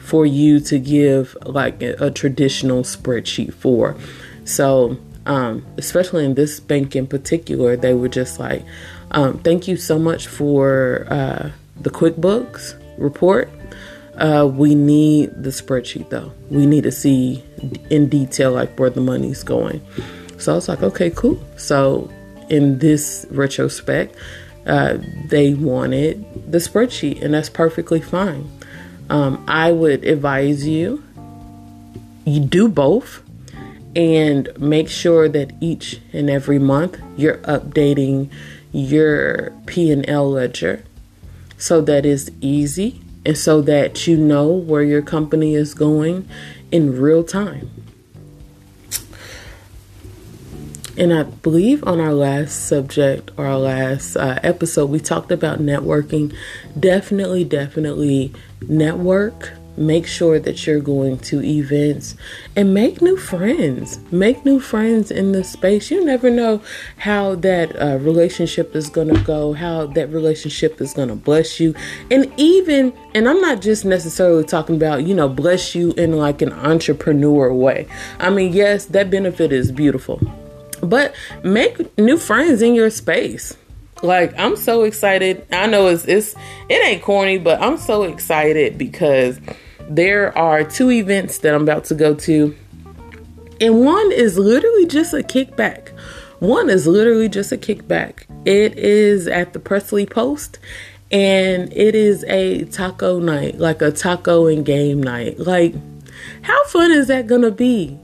for 0.04 0.26
you 0.26 0.60
to 0.60 0.78
give 0.78 1.36
like 1.46 1.82
a, 1.82 2.08
a 2.08 2.12
traditional 2.12 2.84
spreadsheet 2.84 3.54
for. 3.54 3.96
So, 4.44 4.98
um, 5.26 5.66
especially 5.78 6.26
in 6.26 6.34
this 6.34 6.60
bank 6.60 6.94
in 6.94 7.08
particular, 7.08 7.78
they 7.78 7.94
were 7.94 8.10
just 8.10 8.38
like, 8.38 8.66
um, 9.12 9.40
thank 9.40 9.66
you 9.66 9.78
so 9.78 9.98
much 9.98 10.28
for 10.28 11.08
uh, 11.10 11.52
the 11.80 11.90
QuickBooks 11.90 12.78
report. 12.98 13.50
Uh, 14.18 14.46
we 14.54 14.76
need 14.76 15.32
the 15.42 15.52
spreadsheet 15.52 16.10
though. 16.10 16.34
We 16.50 16.66
need 16.66 16.84
to 16.84 16.92
see 16.92 17.42
in 17.90 18.10
detail 18.10 18.52
like 18.52 18.78
where 18.78 18.90
the 18.90 19.02
money's 19.02 19.42
going. 19.42 19.82
So 20.38 20.52
I 20.52 20.56
was 20.56 20.68
like, 20.68 20.84
okay, 20.84 21.12
cool. 21.12 21.42
So 21.56 22.12
in 22.50 22.80
this 22.80 23.26
retrospect, 23.32 24.16
uh, 24.66 24.98
they 25.28 25.54
wanted 25.54 26.52
the 26.52 26.58
spreadsheet, 26.58 27.22
and 27.22 27.34
that's 27.34 27.50
perfectly 27.50 28.02
fine 28.02 28.50
um, 29.14 29.46
I 29.48 29.72
would 29.72 30.04
advise 30.06 30.68
you 30.68 31.04
you 32.26 32.40
do 32.40 32.68
both 32.68 33.22
and 33.96 34.50
make 34.58 34.90
sure 34.90 35.30
that 35.30 35.52
each 35.62 36.00
and 36.12 36.32
every 36.32 36.58
month 36.58 37.00
you're 37.16 37.38
updating 37.40 38.32
your 38.72 39.52
P&L 39.68 40.32
ledger 40.32 40.84
so 41.60 41.80
that 41.82 42.08
it's 42.08 42.32
easy 42.42 43.02
and 43.24 43.38
so 43.38 43.62
that 43.62 44.08
you 44.08 44.18
know 44.18 44.48
where 44.48 44.82
your 44.82 45.04
company 45.04 45.54
is 45.54 45.76
going 45.76 46.28
in 46.72 47.00
real 47.00 47.24
time. 47.24 47.83
And 50.96 51.12
I 51.12 51.24
believe 51.24 51.84
on 51.86 52.00
our 52.00 52.14
last 52.14 52.68
subject 52.68 53.32
or 53.36 53.48
our 53.48 53.58
last 53.58 54.16
uh, 54.16 54.40
episode, 54.44 54.92
we 54.92 55.00
talked 55.00 55.32
about 55.32 55.60
networking. 55.60 56.36
Definitely, 56.80 57.44
definitely 57.46 58.32
network. 58.68 59.54
Make 59.76 60.06
sure 60.06 60.38
that 60.38 60.68
you're 60.68 60.80
going 60.80 61.18
to 61.20 61.44
events 61.44 62.16
and 62.56 62.76
make 62.76 63.02
new 63.02 63.18
friends. 63.18 63.98
Make 64.12 64.46
new 64.46 64.60
friends 64.60 65.10
in 65.10 65.32
the 65.32 65.44
space. 65.44 65.90
You 65.90 66.06
never 66.06 66.30
know 66.30 66.62
how 66.98 67.34
that 67.38 67.76
uh, 67.82 67.98
relationship 67.98 68.76
is 68.76 68.88
going 68.88 69.12
to 69.12 69.20
go, 69.22 69.54
how 69.54 69.88
that 69.88 70.10
relationship 70.10 70.80
is 70.80 70.94
going 70.94 71.08
to 71.08 71.16
bless 71.16 71.60
you. 71.60 71.74
And 72.12 72.32
even, 72.38 72.94
and 73.16 73.28
I'm 73.28 73.42
not 73.42 73.64
just 73.64 73.84
necessarily 73.84 74.44
talking 74.44 74.76
about, 74.76 75.08
you 75.08 75.16
know, 75.16 75.28
bless 75.28 75.74
you 75.74 75.94
in 75.94 76.18
like 76.18 76.44
an 76.44 76.54
entrepreneur 76.54 77.52
way. 77.52 77.88
I 78.20 78.30
mean, 78.30 78.54
yes, 78.54 78.86
that 78.86 79.10
benefit 79.10 79.52
is 79.52 79.72
beautiful 79.72 80.22
but 80.84 81.16
make 81.44 81.98
new 81.98 82.18
friends 82.18 82.62
in 82.62 82.76
your 82.76 82.90
space. 82.90 83.56
Like 84.02 84.38
I'm 84.38 84.58
so 84.58 84.84
excited. 84.84 85.48
I 85.52 85.68
know 85.68 85.88
it's 85.88 86.06
it's 86.06 86.36
it 86.70 86.86
ain't 86.86 87.02
corny, 87.02 87.38
but 87.38 87.62
I'm 87.62 87.78
so 87.78 88.04
excited 88.04 88.78
because 88.78 89.40
there 89.90 90.38
are 90.38 90.64
two 90.64 90.92
events 90.92 91.40
that 91.40 91.56
I'm 91.56 91.64
about 91.64 91.86
to 91.86 91.96
go 91.96 92.14
to. 92.14 92.56
And 93.62 93.86
one 93.86 94.12
is 94.12 94.38
literally 94.38 94.86
just 94.88 95.14
a 95.14 95.18
kickback. 95.18 95.90
One 96.40 96.70
is 96.70 96.86
literally 96.86 97.30
just 97.30 97.54
a 97.54 97.58
kickback. 97.58 98.24
It 98.46 98.78
is 98.78 99.28
at 99.28 99.54
the 99.54 99.60
Presley 99.60 100.06
Post 100.06 100.60
and 101.10 101.72
it 101.72 101.96
is 101.96 102.26
a 102.26 102.66
taco 102.66 103.20
night, 103.20 103.58
like 103.60 103.82
a 103.82 103.92
taco 103.92 104.48
and 104.48 104.66
game 104.66 105.02
night. 105.02 105.40
Like 105.40 105.76
how 106.42 106.66
fun 106.66 106.92
is 106.92 107.08
that 107.08 107.30
to 107.44 107.52
be? 107.52 107.98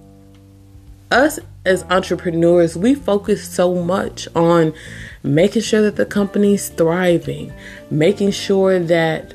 Us 1.12 1.40
as 1.66 1.84
entrepreneurs, 1.90 2.78
we 2.78 2.96
focus 2.96 3.48
so 3.48 3.76
much 3.76 4.28
on 4.36 4.74
making 5.24 5.62
sure 5.62 5.82
that 5.82 5.96
the 5.96 6.06
company's 6.06 6.70
thriving, 6.70 7.54
making 7.92 8.32
sure 8.32 8.80
that 8.80 9.34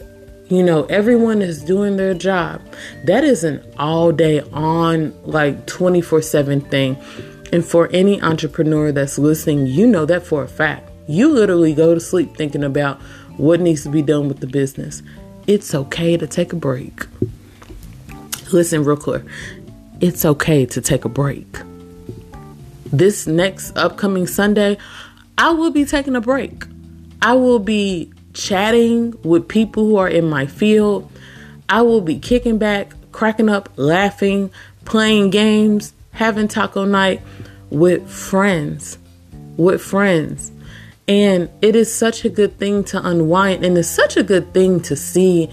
you 0.48 0.62
know 0.62 0.84
everyone 0.84 1.42
is 1.42 1.62
doing 1.62 1.96
their 1.96 2.14
job. 2.14 2.60
That 3.04 3.24
is 3.24 3.44
an 3.44 3.64
all 3.78 4.12
day 4.12 4.40
on 4.52 5.12
like 5.24 5.66
24/7 5.66 6.60
thing. 6.60 6.96
And 7.52 7.64
for 7.64 7.88
any 7.92 8.20
entrepreneur 8.20 8.90
that's 8.90 9.18
listening, 9.18 9.66
you 9.66 9.86
know 9.86 10.06
that 10.06 10.26
for 10.26 10.42
a 10.42 10.48
fact. 10.48 10.90
You 11.06 11.28
literally 11.28 11.74
go 11.74 11.94
to 11.94 12.00
sleep 12.00 12.36
thinking 12.36 12.64
about 12.64 13.00
what 13.36 13.60
needs 13.60 13.82
to 13.82 13.90
be 13.90 14.02
done 14.02 14.28
with 14.28 14.40
the 14.40 14.46
business. 14.46 15.02
It's 15.46 15.74
okay 15.74 16.16
to 16.16 16.26
take 16.26 16.52
a 16.52 16.56
break. 16.56 17.06
Listen, 18.52 18.84
real 18.84 18.96
clear. 18.96 19.24
It's 20.00 20.24
okay 20.24 20.66
to 20.66 20.80
take 20.80 21.04
a 21.04 21.08
break. 21.08 21.46
This 22.86 23.26
next 23.26 23.76
upcoming 23.76 24.26
Sunday, 24.26 24.76
I 25.38 25.50
will 25.50 25.70
be 25.70 25.84
taking 25.84 26.16
a 26.16 26.20
break. 26.20 26.64
I 27.22 27.34
will 27.34 27.60
be 27.60 28.12
chatting 28.32 29.14
with 29.22 29.48
people 29.48 29.84
who 29.84 29.96
are 29.96 30.08
in 30.08 30.28
my 30.28 30.46
field. 30.46 31.10
I 31.68 31.82
will 31.82 32.00
be 32.00 32.18
kicking 32.18 32.58
back, 32.58 32.92
cracking 33.12 33.48
up, 33.48 33.70
laughing, 33.76 34.50
playing 34.84 35.30
games, 35.30 35.94
having 36.10 36.48
taco 36.48 36.84
night 36.84 37.22
with 37.70 38.08
friends. 38.10 38.98
With 39.56 39.80
friends. 39.80 40.50
And 41.06 41.48
it 41.62 41.76
is 41.76 41.92
such 41.94 42.24
a 42.24 42.28
good 42.28 42.58
thing 42.58 42.82
to 42.84 43.06
unwind, 43.06 43.64
and 43.64 43.78
it's 43.78 43.88
such 43.88 44.16
a 44.16 44.22
good 44.22 44.52
thing 44.52 44.80
to 44.80 44.96
see 44.96 45.50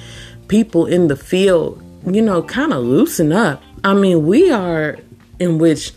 people 0.48 0.86
in 0.86 1.08
the 1.08 1.16
field, 1.16 1.82
you 2.06 2.22
know, 2.22 2.42
kind 2.42 2.74
of 2.74 2.84
loosen 2.84 3.32
up. 3.32 3.62
I 3.84 3.94
mean, 3.94 4.26
we 4.26 4.52
are 4.52 4.98
in 5.40 5.58
which, 5.58 5.94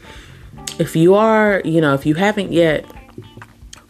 if 0.78 0.96
you 0.96 1.14
are, 1.14 1.60
you 1.64 1.80
know, 1.80 1.94
if 1.94 2.06
you 2.06 2.14
haven't 2.14 2.52
yet, 2.52 2.86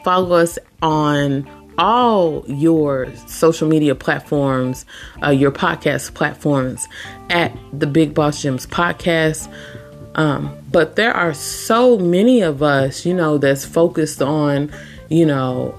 follow 0.05 0.37
us 0.37 0.59
on 0.83 1.49
all 1.79 2.45
your 2.47 3.09
social 3.27 3.69
media 3.69 3.95
platforms, 3.95 4.87
uh, 5.23 5.31
your 5.31 5.51
podcast 5.51 6.15
platforms 6.15 6.87
at 7.31 7.57
the 7.73 7.87
Big 7.87 8.15
Boss 8.15 8.43
Gems 8.43 8.67
podcast. 8.67 9.53
Um, 10.15 10.57
but 10.71 10.97
there 10.97 11.13
are 11.13 11.35
so 11.35 11.99
many 11.99 12.41
of 12.41 12.63
us, 12.63 13.05
you 13.05 13.15
know, 13.15 13.39
that's 13.39 13.65
focused 13.65 14.23
on 14.23 14.71
you 15.09 15.27
know, 15.27 15.79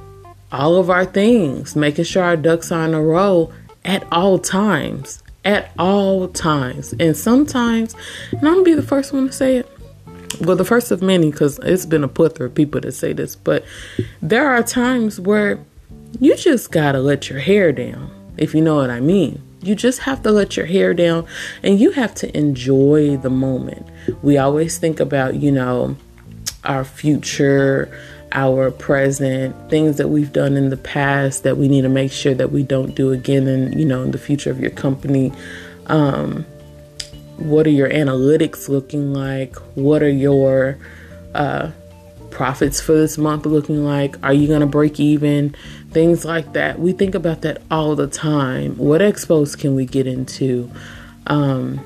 all 0.51 0.77
of 0.77 0.89
our 0.89 1.05
things, 1.05 1.75
making 1.75 2.05
sure 2.05 2.23
our 2.23 2.37
ducks 2.37 2.71
are 2.71 2.85
in 2.85 2.93
a 2.93 3.01
row 3.01 3.51
at 3.83 4.05
all 4.11 4.39
times. 4.39 5.21
At 5.45 5.71
all 5.77 6.27
times. 6.27 6.93
And 6.99 7.15
sometimes, 7.15 7.95
and 8.31 8.47
I'm 8.47 8.55
gonna 8.55 8.63
be 8.63 8.73
the 8.73 8.81
first 8.81 9.13
one 9.13 9.27
to 9.27 9.31
say 9.31 9.57
it. 9.57 9.71
Well, 10.41 10.55
the 10.55 10.65
first 10.65 10.91
of 10.91 11.01
many, 11.01 11.31
because 11.31 11.59
it's 11.59 11.85
been 11.85 12.03
a 12.03 12.07
plethora 12.07 12.47
of 12.47 12.55
people 12.55 12.81
that 12.81 12.91
say 12.91 13.13
this, 13.13 13.35
but 13.35 13.63
there 14.21 14.49
are 14.49 14.63
times 14.63 15.19
where 15.19 15.59
you 16.19 16.35
just 16.35 16.71
gotta 16.71 16.99
let 16.99 17.29
your 17.29 17.39
hair 17.39 17.71
down, 17.71 18.09
if 18.37 18.53
you 18.55 18.61
know 18.61 18.75
what 18.75 18.89
I 18.89 18.99
mean. 18.99 19.41
You 19.61 19.75
just 19.75 19.99
have 19.99 20.21
to 20.23 20.31
let 20.31 20.57
your 20.57 20.65
hair 20.65 20.93
down 20.93 21.25
and 21.63 21.79
you 21.79 21.91
have 21.91 22.13
to 22.15 22.37
enjoy 22.37 23.17
the 23.17 23.29
moment. 23.29 23.87
We 24.21 24.37
always 24.37 24.77
think 24.77 24.99
about, 24.99 25.35
you 25.35 25.51
know, 25.51 25.95
our 26.63 26.83
future, 26.83 27.95
our 28.35 28.69
present, 28.69 29.55
things 29.69 29.97
that 29.97 30.09
we've 30.09 30.33
done 30.33 30.57
in 30.57 30.69
the 30.69 30.77
past 30.77 31.43
that 31.43 31.57
we 31.57 31.67
need 31.67 31.81
to 31.81 31.89
make 31.89 32.11
sure 32.11 32.33
that 32.33 32.51
we 32.51 32.61
don't 32.61 32.93
do 32.93 33.11
again 33.11 33.47
in, 33.47 33.77
you 33.79 33.85
know, 33.85 34.03
in 34.03 34.11
the 34.11 34.17
future 34.17 34.51
of 34.51 34.59
your 34.59 34.71
company. 34.71 35.31
Um, 35.87 36.45
what 37.37 37.65
are 37.65 37.71
your 37.71 37.89
analytics 37.89 38.67
looking 38.67 39.13
like? 39.13 39.55
What 39.75 40.03
are 40.03 40.09
your 40.09 40.77
uh, 41.33 41.71
profits 42.29 42.81
for 42.81 42.91
this 42.91 43.17
month 43.17 43.45
looking 43.45 43.85
like? 43.85 44.17
Are 44.21 44.33
you 44.33 44.47
going 44.47 44.61
to 44.61 44.67
break 44.67 44.99
even? 44.99 45.55
Things 45.91 46.25
like 46.25 46.53
that. 46.53 46.77
We 46.77 46.91
think 46.91 47.15
about 47.15 47.41
that 47.41 47.61
all 47.71 47.95
the 47.95 48.07
time. 48.07 48.77
What 48.77 48.99
expos 48.99 49.57
can 49.57 49.75
we 49.75 49.85
get 49.85 50.07
into? 50.07 50.69
Um, 51.27 51.79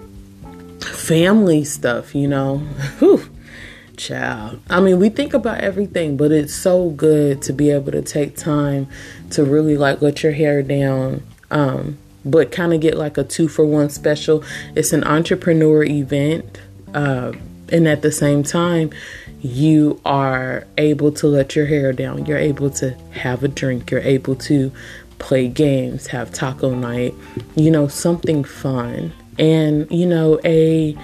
family 0.82 1.64
stuff, 1.64 2.16
you 2.16 2.28
know. 2.28 2.68
Child. 4.00 4.62
I 4.70 4.80
mean, 4.80 4.98
we 4.98 5.10
think 5.10 5.34
about 5.34 5.60
everything, 5.60 6.16
but 6.16 6.32
it's 6.32 6.56
so 6.56 6.90
good 6.92 7.42
to 7.44 7.54
be 7.54 7.70
able 7.70 7.92
to 7.92 8.02
take 8.02 8.38
time 8.38 8.88
to 9.32 9.44
really 9.44 9.76
like 9.76 10.02
let 10.02 10.24
your 10.24 10.32
hair 10.32 10.64
down. 10.64 11.22
Um, 11.52 11.98
but 12.24 12.52
kind 12.52 12.74
of 12.74 12.80
get 12.80 12.96
like 12.96 13.18
a 13.18 13.26
two 13.26 13.50
for 13.50 13.66
one 13.66 13.90
special. 13.90 14.42
It's 14.74 14.94
an 14.94 15.04
entrepreneur 15.04 15.84
event. 15.84 16.60
Uh, 16.94 17.34
and 17.72 17.88
at 17.90 18.02
the 18.02 18.12
same 18.12 18.42
time, 18.42 18.92
you 19.42 20.00
are 20.06 20.66
able 20.78 21.12
to 21.14 21.28
let 21.28 21.56
your 21.56 21.66
hair 21.66 21.92
down. 21.92 22.26
You're 22.26 22.38
able 22.38 22.70
to 22.72 22.92
have 23.12 23.44
a 23.44 23.48
drink. 23.48 23.92
You're 23.92 24.02
able 24.02 24.36
to 24.36 24.72
play 25.18 25.50
games, 25.50 26.08
have 26.08 26.32
taco 26.32 26.74
night, 26.74 27.14
you 27.56 27.70
know, 27.70 27.88
something 27.90 28.46
fun. 28.46 29.12
And, 29.38 29.90
you 29.92 30.06
know, 30.06 30.40
a 30.46 30.98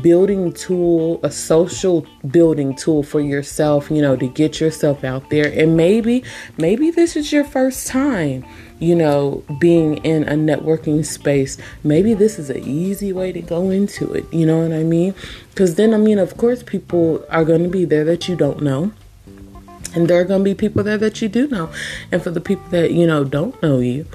building 0.00 0.52
tool, 0.52 1.20
a 1.22 1.30
social 1.30 2.06
building 2.30 2.74
tool 2.74 3.02
for 3.02 3.20
yourself, 3.20 3.90
you 3.90 4.00
know, 4.00 4.16
to 4.16 4.26
get 4.26 4.60
yourself 4.60 5.04
out 5.04 5.30
there. 5.30 5.52
And 5.52 5.76
maybe, 5.76 6.24
maybe 6.56 6.90
this 6.90 7.16
is 7.16 7.32
your 7.32 7.44
first 7.44 7.86
time, 7.86 8.44
you 8.78 8.94
know, 8.94 9.44
being 9.60 9.98
in 9.98 10.24
a 10.24 10.32
networking 10.32 11.04
space. 11.04 11.58
Maybe 11.84 12.14
this 12.14 12.38
is 12.38 12.50
an 12.50 12.64
easy 12.64 13.12
way 13.12 13.32
to 13.32 13.42
go 13.42 13.70
into 13.70 14.12
it. 14.12 14.32
You 14.32 14.46
know 14.46 14.62
what 14.62 14.72
I 14.72 14.82
mean? 14.82 15.14
Because 15.50 15.74
then, 15.74 15.92
I 15.92 15.98
mean, 15.98 16.18
of 16.18 16.36
course, 16.36 16.62
people 16.62 17.24
are 17.28 17.44
going 17.44 17.62
to 17.62 17.68
be 17.68 17.84
there 17.84 18.04
that 18.04 18.28
you 18.28 18.36
don't 18.36 18.62
know. 18.62 18.92
And 19.94 20.08
there 20.08 20.18
are 20.20 20.24
going 20.24 20.40
to 20.40 20.44
be 20.44 20.54
people 20.54 20.82
there 20.82 20.96
that 20.98 21.20
you 21.20 21.28
do 21.28 21.48
know. 21.48 21.70
And 22.10 22.22
for 22.22 22.30
the 22.30 22.40
people 22.40 22.68
that, 22.70 22.92
you 22.92 23.06
know, 23.06 23.24
don't 23.24 23.60
know 23.62 23.78
you, 23.78 24.06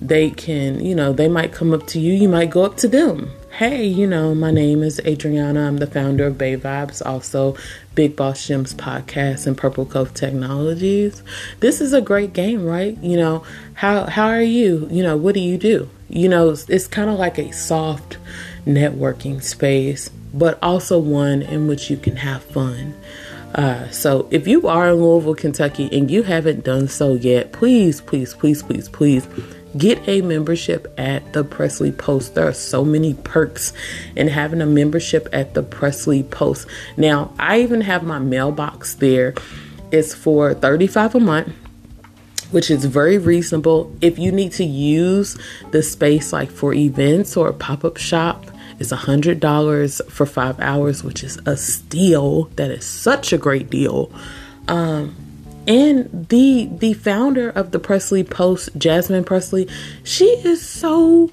they 0.00 0.30
can, 0.30 0.82
you 0.82 0.94
know, 0.94 1.12
they 1.12 1.28
might 1.28 1.52
come 1.52 1.74
up 1.74 1.86
to 1.88 2.00
you, 2.00 2.14
you 2.14 2.28
might 2.28 2.50
go 2.50 2.64
up 2.64 2.76
to 2.78 2.88
them 2.88 3.30
Hey, 3.58 3.86
you 3.86 4.06
know, 4.06 4.36
my 4.36 4.52
name 4.52 4.84
is 4.84 5.00
Adriana. 5.00 5.66
I'm 5.66 5.78
the 5.78 5.88
founder 5.88 6.26
of 6.26 6.38
Bay 6.38 6.56
Vibes, 6.56 7.04
also 7.04 7.56
Big 7.96 8.14
Boss 8.14 8.46
Gems 8.46 8.72
podcast 8.72 9.48
and 9.48 9.58
Purple 9.58 9.84
Cove 9.84 10.14
Technologies. 10.14 11.24
This 11.58 11.80
is 11.80 11.92
a 11.92 12.00
great 12.00 12.34
game, 12.34 12.64
right? 12.64 12.96
You 12.98 13.16
know, 13.16 13.42
how 13.74 14.04
how 14.04 14.28
are 14.28 14.40
you? 14.40 14.86
You 14.92 15.02
know, 15.02 15.16
what 15.16 15.34
do 15.34 15.40
you 15.40 15.58
do? 15.58 15.90
You 16.08 16.28
know, 16.28 16.50
it's, 16.50 16.70
it's 16.70 16.86
kind 16.86 17.10
of 17.10 17.18
like 17.18 17.36
a 17.36 17.52
soft 17.52 18.18
networking 18.64 19.42
space, 19.42 20.08
but 20.32 20.56
also 20.62 20.96
one 21.00 21.42
in 21.42 21.66
which 21.66 21.90
you 21.90 21.96
can 21.96 22.14
have 22.14 22.44
fun. 22.44 22.94
Uh, 23.56 23.90
so 23.90 24.28
if 24.30 24.46
you 24.46 24.68
are 24.68 24.90
in 24.90 25.02
Louisville, 25.02 25.34
Kentucky, 25.34 25.88
and 25.90 26.08
you 26.08 26.22
haven't 26.22 26.62
done 26.64 26.86
so 26.86 27.14
yet, 27.14 27.52
please, 27.52 28.00
please, 28.00 28.34
please, 28.34 28.62
please, 28.62 28.88
please 28.88 29.26
Get 29.76 30.08
a 30.08 30.22
membership 30.22 30.92
at 30.96 31.32
the 31.32 31.44
Presley 31.44 31.92
Post. 31.92 32.34
There 32.34 32.48
are 32.48 32.54
so 32.54 32.84
many 32.84 33.14
perks 33.14 33.72
in 34.16 34.28
having 34.28 34.62
a 34.62 34.66
membership 34.66 35.28
at 35.32 35.54
the 35.54 35.62
Presley 35.62 36.22
Post. 36.22 36.66
Now, 36.96 37.34
I 37.38 37.60
even 37.60 37.82
have 37.82 38.02
my 38.02 38.18
mailbox 38.18 38.94
there. 38.94 39.34
It's 39.90 40.14
for 40.14 40.54
35 40.54 41.14
a 41.14 41.20
month 41.20 41.54
which 42.50 42.70
is 42.70 42.84
very 42.84 43.18
reasonable. 43.18 43.94
If 44.00 44.18
you 44.18 44.32
need 44.32 44.52
to 44.52 44.64
use 44.64 45.36
the 45.70 45.82
space 45.82 46.32
like 46.32 46.50
for 46.50 46.72
events 46.72 47.36
or 47.36 47.48
a 47.48 47.52
pop-up 47.52 47.96
shop, 47.98 48.46
it's 48.78 48.92
a 48.92 48.96
hundred 48.96 49.40
dollars 49.40 50.00
for 50.08 50.24
five 50.24 50.58
hours, 50.60 51.02
which 51.02 51.24
is 51.24 51.38
a 51.46 51.56
steal. 51.56 52.44
That 52.56 52.70
is 52.70 52.84
such 52.84 53.32
a 53.32 53.38
great 53.38 53.70
deal. 53.70 54.12
Um, 54.68 55.14
and 55.68 56.28
the 56.30 56.68
the 56.72 56.94
founder 56.94 57.50
of 57.50 57.70
the 57.70 57.78
Presley 57.78 58.24
Post, 58.24 58.70
Jasmine 58.76 59.22
Presley, 59.22 59.68
she 60.02 60.24
is 60.24 60.66
so 60.66 61.30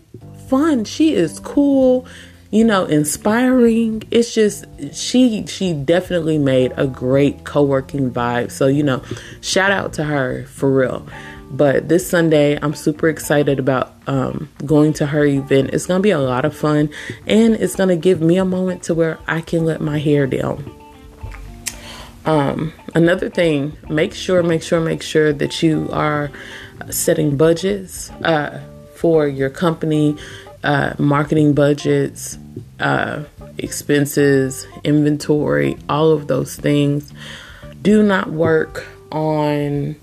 fun. 0.50 0.84
She 0.84 1.14
is 1.14 1.40
cool, 1.40 2.06
you 2.52 2.66
know, 2.66 2.86
inspiring. 2.86 4.04
It's 4.12 4.34
just 4.34 4.66
she 4.94 5.46
she 5.48 5.74
definitely 5.74 6.38
made 6.38 6.74
a 6.76 6.86
great 6.86 7.46
co-working 7.46 8.12
vibe. 8.12 8.52
So, 8.52 8.68
you 8.68 8.84
know, 8.84 9.02
shout 9.40 9.72
out 9.72 9.94
to 9.94 10.04
her 10.04 10.46
for 10.48 10.70
real. 10.70 11.08
But 11.50 11.88
this 11.88 12.10
Sunday, 12.10 12.60
I'm 12.62 12.74
super 12.74 13.08
excited 13.08 13.60
about 13.60 13.94
um, 14.08 14.50
going 14.66 14.92
to 14.94 15.06
her 15.06 15.24
event. 15.24 15.70
It's 15.74 15.86
gonna 15.86 16.02
be 16.02 16.12
a 16.12 16.20
lot 16.20 16.44
of 16.44 16.54
fun, 16.54 16.90
and 17.26 17.56
it's 17.56 17.76
gonna 17.76 17.96
give 17.96 18.20
me 18.20 18.38
a 18.38 18.44
moment 18.44 18.84
to 18.84 18.94
where 18.94 19.18
I 19.28 19.40
can 19.40 19.64
let 19.64 19.80
my 19.80 20.00
hair 20.00 20.28
down. 20.28 20.75
Um, 22.26 22.74
another 22.96 23.30
thing, 23.30 23.78
make 23.88 24.14
sure, 24.14 24.42
make 24.42 24.64
sure, 24.64 24.82
make 24.82 25.04
sure 25.04 25.32
that 25.32 25.62
you 25.62 25.88
are 25.92 26.32
setting 26.90 27.38
budgets 27.38 28.10
uh, 28.24 28.60
for 28.96 29.28
your 29.28 29.52
company, 29.52 30.18
uh, 30.64 30.96
marketing 30.98 31.54
budgets, 31.54 32.40
uh, 32.80 33.24
expenses, 33.60 34.66
inventory, 34.84 35.78
all 35.88 36.12
of 36.12 36.28
those 36.28 36.56
things. 36.56 37.14
Do 37.84 38.02
not 38.02 38.32
work 38.32 38.88
on, 39.12 39.96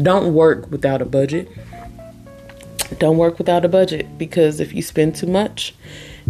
don't 0.00 0.34
work 0.34 0.70
without 0.70 1.00
a 1.00 1.06
budget. 1.06 1.48
Don't 2.98 3.16
work 3.16 3.38
without 3.38 3.64
a 3.64 3.68
budget 3.68 4.18
because 4.18 4.60
if 4.60 4.72
you 4.72 4.82
spend 4.82 5.16
too 5.16 5.26
much, 5.26 5.74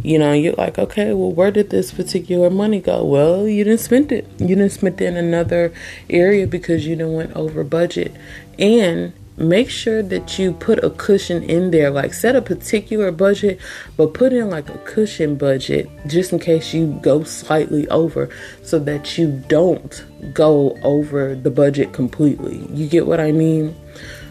you 0.02 0.18
know, 0.18 0.32
you're 0.32 0.54
like, 0.54 0.78
okay, 0.78 1.12
well, 1.12 1.32
where 1.32 1.50
did 1.50 1.70
this 1.70 1.92
particular 1.92 2.50
money 2.50 2.80
go? 2.80 3.04
Well, 3.04 3.48
you 3.48 3.64
didn't 3.64 3.80
spend 3.80 4.12
it. 4.12 4.28
You 4.38 4.48
didn't 4.48 4.70
spend 4.70 5.00
it 5.00 5.04
in 5.06 5.16
another 5.16 5.72
area 6.10 6.46
because 6.46 6.86
you 6.86 6.96
didn't 6.96 7.14
went 7.14 7.32
over 7.34 7.64
budget. 7.64 8.14
And 8.58 9.12
make 9.36 9.68
sure 9.68 10.02
that 10.02 10.38
you 10.38 10.52
put 10.52 10.82
a 10.82 10.90
cushion 10.90 11.42
in 11.42 11.70
there 11.70 11.90
like 11.90 12.14
set 12.14 12.34
a 12.34 12.40
particular 12.40 13.12
budget 13.12 13.60
but 13.96 14.14
put 14.14 14.32
in 14.32 14.48
like 14.48 14.68
a 14.70 14.78
cushion 14.78 15.36
budget 15.36 15.90
just 16.06 16.32
in 16.32 16.38
case 16.38 16.72
you 16.72 16.98
go 17.02 17.22
slightly 17.22 17.86
over 17.88 18.30
so 18.62 18.78
that 18.78 19.18
you 19.18 19.30
don't 19.48 20.06
go 20.32 20.74
over 20.82 21.34
the 21.34 21.50
budget 21.50 21.92
completely 21.92 22.66
you 22.72 22.86
get 22.88 23.06
what 23.06 23.20
i 23.20 23.30
mean 23.30 23.76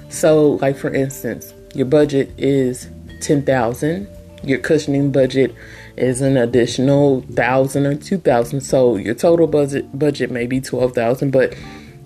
so 0.09 0.53
like 0.53 0.75
for 0.75 0.91
instance 0.91 1.53
your 1.75 1.85
budget 1.85 2.31
is 2.37 2.89
10,000 3.21 4.07
your 4.43 4.59
cushioning 4.59 5.11
budget 5.11 5.55
is 5.97 6.21
an 6.21 6.37
additional 6.37 7.21
1000 7.21 7.85
or 7.85 7.95
2000 7.95 8.61
so 8.61 8.95
your 8.97 9.15
total 9.15 9.47
budget 9.47 9.97
budget 9.97 10.29
may 10.29 10.45
be 10.45 10.59
12,000 10.59 11.31
but 11.31 11.53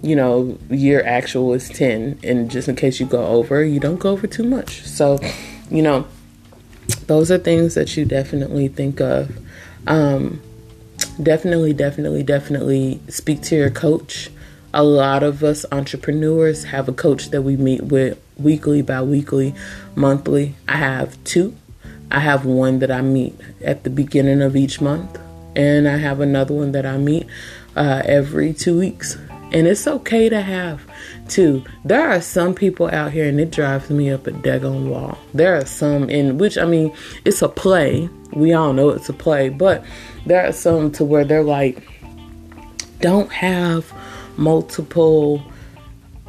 you 0.01 0.15
know, 0.15 0.57
your 0.69 1.05
actual 1.05 1.53
is 1.53 1.69
10. 1.69 2.19
And 2.23 2.49
just 2.49 2.67
in 2.67 2.75
case 2.75 2.99
you 2.99 3.05
go 3.05 3.25
over, 3.27 3.63
you 3.63 3.79
don't 3.79 3.99
go 3.99 4.11
over 4.11 4.27
too 4.27 4.43
much. 4.43 4.81
So, 4.83 5.19
you 5.69 5.81
know, 5.81 6.07
those 7.07 7.31
are 7.31 7.37
things 7.37 7.75
that 7.75 7.95
you 7.97 8.05
definitely 8.05 8.67
think 8.67 9.01
of. 9.01 9.37
Um, 9.87 10.41
definitely, 11.21 11.73
definitely, 11.73 12.23
definitely 12.23 13.01
speak 13.09 13.41
to 13.43 13.55
your 13.55 13.69
coach. 13.69 14.29
A 14.73 14.83
lot 14.83 15.23
of 15.23 15.43
us 15.43 15.65
entrepreneurs 15.71 16.65
have 16.65 16.87
a 16.87 16.93
coach 16.93 17.31
that 17.31 17.41
we 17.41 17.57
meet 17.57 17.83
with 17.83 18.19
weekly, 18.37 18.81
bi 18.81 19.01
weekly, 19.01 19.53
monthly. 19.95 20.55
I 20.67 20.77
have 20.77 21.21
two. 21.23 21.55
I 22.11 22.19
have 22.19 22.45
one 22.45 22.79
that 22.79 22.91
I 22.91 23.01
meet 23.01 23.35
at 23.63 23.83
the 23.83 23.89
beginning 23.89 24.41
of 24.41 24.55
each 24.55 24.81
month, 24.81 25.19
and 25.55 25.87
I 25.87 25.97
have 25.97 26.19
another 26.19 26.53
one 26.53 26.71
that 26.71 26.85
I 26.85 26.97
meet 26.97 27.27
uh, 27.75 28.01
every 28.05 28.53
two 28.53 28.77
weeks. 28.79 29.17
And 29.51 29.67
it's 29.67 29.87
okay 29.87 30.29
to 30.29 30.41
have 30.41 30.81
two. 31.27 31.63
There 31.83 32.07
are 32.07 32.21
some 32.21 32.53
people 32.53 32.87
out 32.89 33.11
here, 33.11 33.27
and 33.27 33.39
it 33.39 33.51
drives 33.51 33.89
me 33.89 34.11
up 34.11 34.27
a 34.27 34.31
daggone 34.31 34.89
wall. 34.89 35.17
There 35.33 35.55
are 35.55 35.65
some 35.65 36.09
in 36.09 36.37
which, 36.37 36.57
I 36.57 36.65
mean, 36.65 36.93
it's 37.25 37.41
a 37.41 37.49
play. 37.49 38.09
We 38.33 38.53
all 38.53 38.73
know 38.73 38.89
it's 38.89 39.09
a 39.09 39.13
play, 39.13 39.49
but 39.49 39.83
there 40.25 40.45
are 40.45 40.51
some 40.51 40.91
to 40.93 41.03
where 41.03 41.25
they're 41.25 41.43
like, 41.43 41.87
don't 43.01 43.31
have 43.31 43.91
multiple 44.37 45.43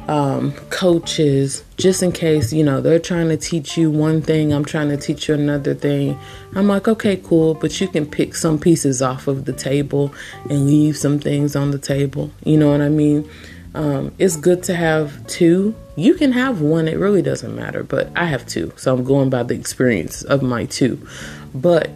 um, 0.07 0.51
coaches 0.69 1.63
just 1.77 2.03
in 2.03 2.11
case 2.11 2.51
you 2.51 2.63
know 2.63 2.81
they're 2.81 2.99
trying 2.99 3.29
to 3.29 3.37
teach 3.37 3.77
you 3.77 3.89
one 3.89 4.21
thing 4.21 4.53
i'm 4.53 4.65
trying 4.65 4.89
to 4.89 4.97
teach 4.97 5.27
you 5.27 5.35
another 5.35 5.73
thing. 5.73 6.17
I'm 6.55 6.67
like 6.67 6.87
okay 6.87 7.17
cool 7.17 7.53
but 7.53 7.79
you 7.79 7.87
can 7.87 8.05
pick 8.05 8.35
some 8.35 8.59
pieces 8.59 9.01
off 9.01 9.27
of 9.27 9.45
the 9.45 9.53
table 9.53 10.13
and 10.49 10.67
leave 10.67 10.97
some 10.97 11.19
things 11.19 11.55
on 11.55 11.71
the 11.71 11.79
table. 11.79 12.31
You 12.43 12.57
know 12.57 12.71
what 12.71 12.81
i 12.81 12.89
mean? 12.89 13.29
Um, 13.73 14.13
it's 14.17 14.35
good 14.35 14.63
to 14.63 14.75
have 14.75 15.25
two. 15.27 15.73
You 15.95 16.15
can 16.15 16.33
have 16.33 16.59
one 16.59 16.87
it 16.87 16.97
really 16.97 17.21
doesn't 17.21 17.55
matter 17.55 17.83
but 17.83 18.09
i 18.15 18.25
have 18.25 18.45
two 18.45 18.73
so 18.75 18.93
i'm 18.93 19.03
going 19.03 19.29
by 19.29 19.43
the 19.43 19.55
experience 19.55 20.23
of 20.23 20.41
my 20.41 20.65
two. 20.65 21.07
But 21.53 21.89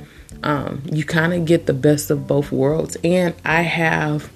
um, 0.44 0.84
you 0.92 1.04
kind 1.04 1.34
of 1.34 1.46
get 1.46 1.66
the 1.66 1.74
best 1.74 2.12
of 2.12 2.28
both 2.28 2.52
worlds 2.52 2.98
and 3.04 3.34
i 3.44 3.62
have 3.62 4.30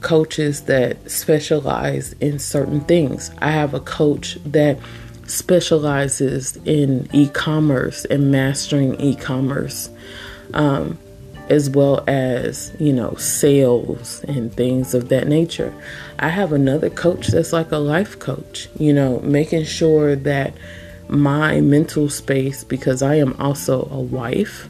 coaches 0.00 0.62
that 0.62 1.10
specialize 1.10 2.12
in 2.14 2.38
certain 2.38 2.80
things. 2.80 3.30
I 3.38 3.50
have 3.50 3.74
a 3.74 3.80
coach 3.80 4.38
that 4.44 4.78
specializes 5.26 6.56
in 6.64 7.08
e 7.12 7.28
commerce 7.28 8.04
and 8.04 8.30
mastering 8.30 9.00
e 9.00 9.16
commerce, 9.16 9.90
um, 10.54 10.98
as 11.48 11.68
well 11.70 12.04
as, 12.06 12.72
you 12.78 12.92
know, 12.92 13.14
sales 13.14 14.22
and 14.24 14.52
things 14.52 14.94
of 14.94 15.08
that 15.08 15.26
nature. 15.26 15.72
I 16.18 16.28
have 16.28 16.52
another 16.52 16.90
coach 16.90 17.28
that's 17.28 17.52
like 17.52 17.72
a 17.72 17.78
life 17.78 18.18
coach, 18.18 18.68
you 18.78 18.92
know, 18.92 19.20
making 19.20 19.64
sure 19.64 20.16
that 20.16 20.54
my 21.08 21.60
mental 21.60 22.08
space, 22.08 22.64
because 22.64 23.02
I 23.02 23.16
am 23.16 23.34
also 23.40 23.88
a 23.90 24.00
wife, 24.00 24.68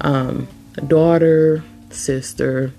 um, 0.00 0.48
a 0.76 0.80
daughter, 0.82 1.62
sister, 1.90 2.72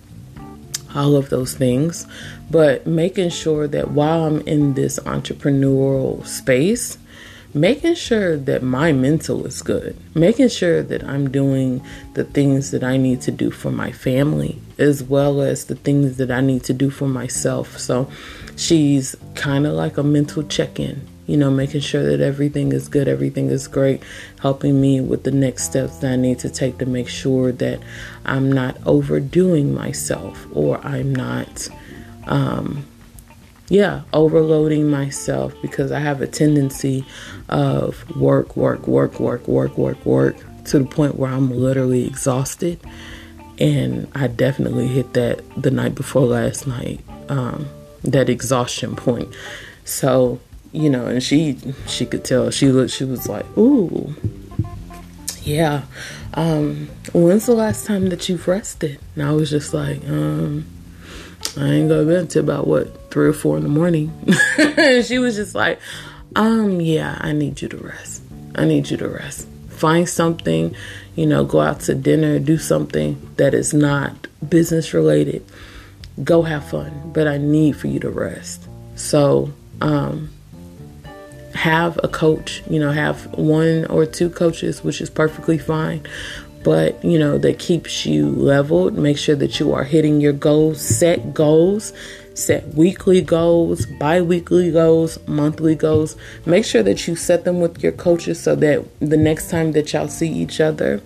all 0.96 1.16
of 1.16 1.30
those 1.30 1.54
things, 1.54 2.06
but 2.50 2.88
making 2.88 3.30
sure 3.30 3.68
that 3.68 3.92
while 3.92 4.26
I'm 4.26 4.42
in 4.42 4.74
this 4.74 5.00
entrepreneurial 5.00 6.26
space, 6.26 6.98
making 7.54 7.96
sure 7.96 8.38
that 8.38 8.62
my 8.62 8.92
mental 8.92 9.46
is 9.46 9.62
good, 9.62 9.98
making 10.16 10.50
sure 10.50 10.84
that 10.84 11.04
I'm 11.04 11.30
doing 11.30 11.84
the 12.14 12.24
things 12.24 12.72
that 12.72 12.84
I 12.84 12.98
need 12.98 13.22
to 13.22 13.32
do 13.32 13.52
for 13.52 13.72
my 13.72 13.92
family, 13.92 14.60
as 14.78 15.04
well 15.04 15.42
as 15.42 15.66
the 15.66 15.76
things 15.76 16.18
that 16.18 16.32
I 16.32 16.42
need 16.42 16.64
to 16.66 16.74
do 16.74 16.90
for 16.90 17.08
myself. 17.08 17.78
So 17.80 18.10
she's 18.56 19.16
kind 19.36 19.66
of 19.66 19.74
like 19.74 19.98
a 19.98 20.04
mental 20.04 20.44
check 20.44 20.80
in 20.80 21.08
you 21.28 21.36
know, 21.36 21.52
making 21.52 21.82
sure 21.82 22.04
that 22.04 22.22
everything 22.22 22.72
is 22.72 22.88
good, 22.88 23.08
everything 23.08 23.50
is 23.50 23.68
great, 23.68 24.02
helping 24.40 24.80
me 24.80 25.02
with 25.02 25.24
the 25.24 25.32
next 25.32 25.64
steps 25.64 25.98
that 25.98 26.14
I 26.14 26.16
need 26.16 26.40
to 26.40 26.50
take 26.50 26.78
to 26.80 26.86
make 26.86 27.10
sure 27.10 27.52
that 27.52 27.82
I'm 28.26 28.50
not 28.52 28.78
overdoing 28.86 29.76
myself 29.76 30.48
or 30.54 30.80
I'm 30.86 31.14
not, 31.14 31.68
um, 32.26 32.86
yeah, 33.68 34.04
overloading 34.14 34.90
myself 34.90 35.54
because 35.62 35.92
I 35.92 36.00
have 36.00 36.22
a 36.22 36.28
tendency 36.28 37.06
of 37.50 38.10
work, 38.16 38.56
work, 38.56 38.88
work, 38.88 39.20
work, 39.20 39.48
work, 39.50 39.78
work, 39.78 40.06
work 40.06 40.38
to 40.66 40.80
the 40.80 40.86
point 40.86 41.16
where 41.16 41.30
I'm 41.30 41.52
literally 41.52 42.08
exhausted. 42.08 42.80
And 43.60 44.08
I 44.16 44.28
definitely 44.28 44.88
hit 44.88 45.14
that 45.14 45.42
the 45.62 45.72
night 45.72 45.96
before 45.96 46.22
last 46.22 46.68
night, 46.68 47.02
um, 47.28 47.68
that 48.04 48.30
exhaustion 48.30 48.96
point. 48.96 49.36
So, 49.84 50.40
you 50.72 50.90
know, 50.90 51.06
and 51.08 51.22
she 51.22 51.58
she 51.88 52.06
could 52.06 52.24
tell 52.24 52.52
she 52.52 52.70
looked 52.70 52.92
she 52.92 53.04
was 53.04 53.28
like, 53.28 53.46
"Ooh, 53.58 54.16
yeah. 55.44 55.84
Um, 56.34 56.90
when's 57.14 57.46
the 57.46 57.54
last 57.54 57.86
time 57.86 58.10
that 58.10 58.30
you've 58.30 58.48
rested?" 58.48 59.00
And 59.16 59.24
I 59.24 59.32
was 59.32 59.50
just 59.50 59.74
like, 59.74 60.08
um, 60.08 60.66
I 61.58 61.70
ain't 61.70 61.90
go 61.90 62.04
to 62.04 62.10
bed 62.10 62.20
until 62.22 62.44
about 62.44 62.68
what 62.68 63.12
three 63.12 63.28
or 63.28 63.34
four 63.34 63.58
in 63.58 63.64
the 63.64 63.70
morning. 63.70 64.12
And 64.78 65.04
she 65.04 65.18
was 65.18 65.36
just 65.36 65.56
like, 65.56 65.80
um, 66.36 66.80
yeah, 66.82 67.18
I 67.20 67.32
need 67.32 67.62
you 67.62 67.68
to 67.70 67.78
rest. 67.78 68.22
I 68.56 68.66
need 68.66 68.90
you 68.90 68.98
to 68.98 69.08
rest. 69.08 69.48
Find 69.70 70.08
something, 70.08 70.76
you 71.16 71.26
know, 71.26 71.44
go 71.46 71.62
out 71.62 71.80
to 71.82 71.96
dinner, 71.96 72.38
do 72.38 72.58
something 72.58 73.20
that 73.38 73.54
is 73.54 73.74
not 73.74 74.28
business 74.48 74.94
related. 74.94 75.44
Go 76.24 76.44
have 76.44 76.70
fun, 76.70 77.12
but 77.14 77.28
I 77.28 77.38
need 77.38 77.76
for 77.76 77.88
you 77.88 78.00
to 78.02 78.10
rest. 78.10 78.68
So, 78.96 79.52
um, 79.82 80.30
have 81.58 82.00
a 82.04 82.08
coach, 82.08 82.62
you 82.70 82.80
know, 82.80 82.92
have 82.92 83.34
one 83.34 83.86
or 83.88 84.06
two 84.06 84.30
coaches, 84.30 84.84
which 84.84 85.02
is 85.02 85.10
perfectly 85.10 85.58
fine. 85.58 86.06
But, 86.64 87.04
you 87.04 87.18
know, 87.18 87.38
that 87.40 87.60
keeps 87.60 88.06
you 88.06 88.30
leveled. 88.30 88.98
Make 88.98 89.18
sure 89.18 89.36
that 89.36 89.60
you 89.60 89.74
are 89.74 89.84
hitting 89.84 90.22
your 90.22 90.34
goals, 90.34 90.82
set 90.82 91.34
goals, 91.34 91.94
set 92.36 92.68
weekly 92.76 93.22
goals, 93.22 93.86
bi 93.86 94.22
weekly 94.22 94.72
goals, 94.72 95.18
monthly 95.28 95.76
goals. 95.76 96.16
Make 96.46 96.64
sure 96.66 96.84
that 96.84 97.08
you 97.08 97.16
set 97.16 97.44
them 97.44 97.60
with 97.60 97.82
your 97.82 97.94
coaches 97.94 98.40
so 98.40 98.56
that 98.56 98.86
the 99.00 99.18
next 99.18 99.50
time 99.50 99.72
that 99.72 99.94
y'all 99.94 100.10
see 100.10 100.30
each 100.30 100.62
other, 100.62 101.02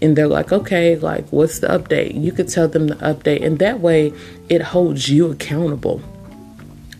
and 0.00 0.16
they're 0.16 0.28
like, 0.28 0.52
okay, 0.52 0.96
like, 0.96 1.26
what's 1.30 1.58
the 1.60 1.68
update? 1.68 2.20
You 2.20 2.30
could 2.30 2.48
tell 2.48 2.68
them 2.68 2.88
the 2.88 2.96
update, 2.96 3.44
and 3.44 3.58
that 3.58 3.80
way 3.80 4.12
it 4.48 4.60
holds 4.60 5.08
you 5.08 5.32
accountable 5.32 6.00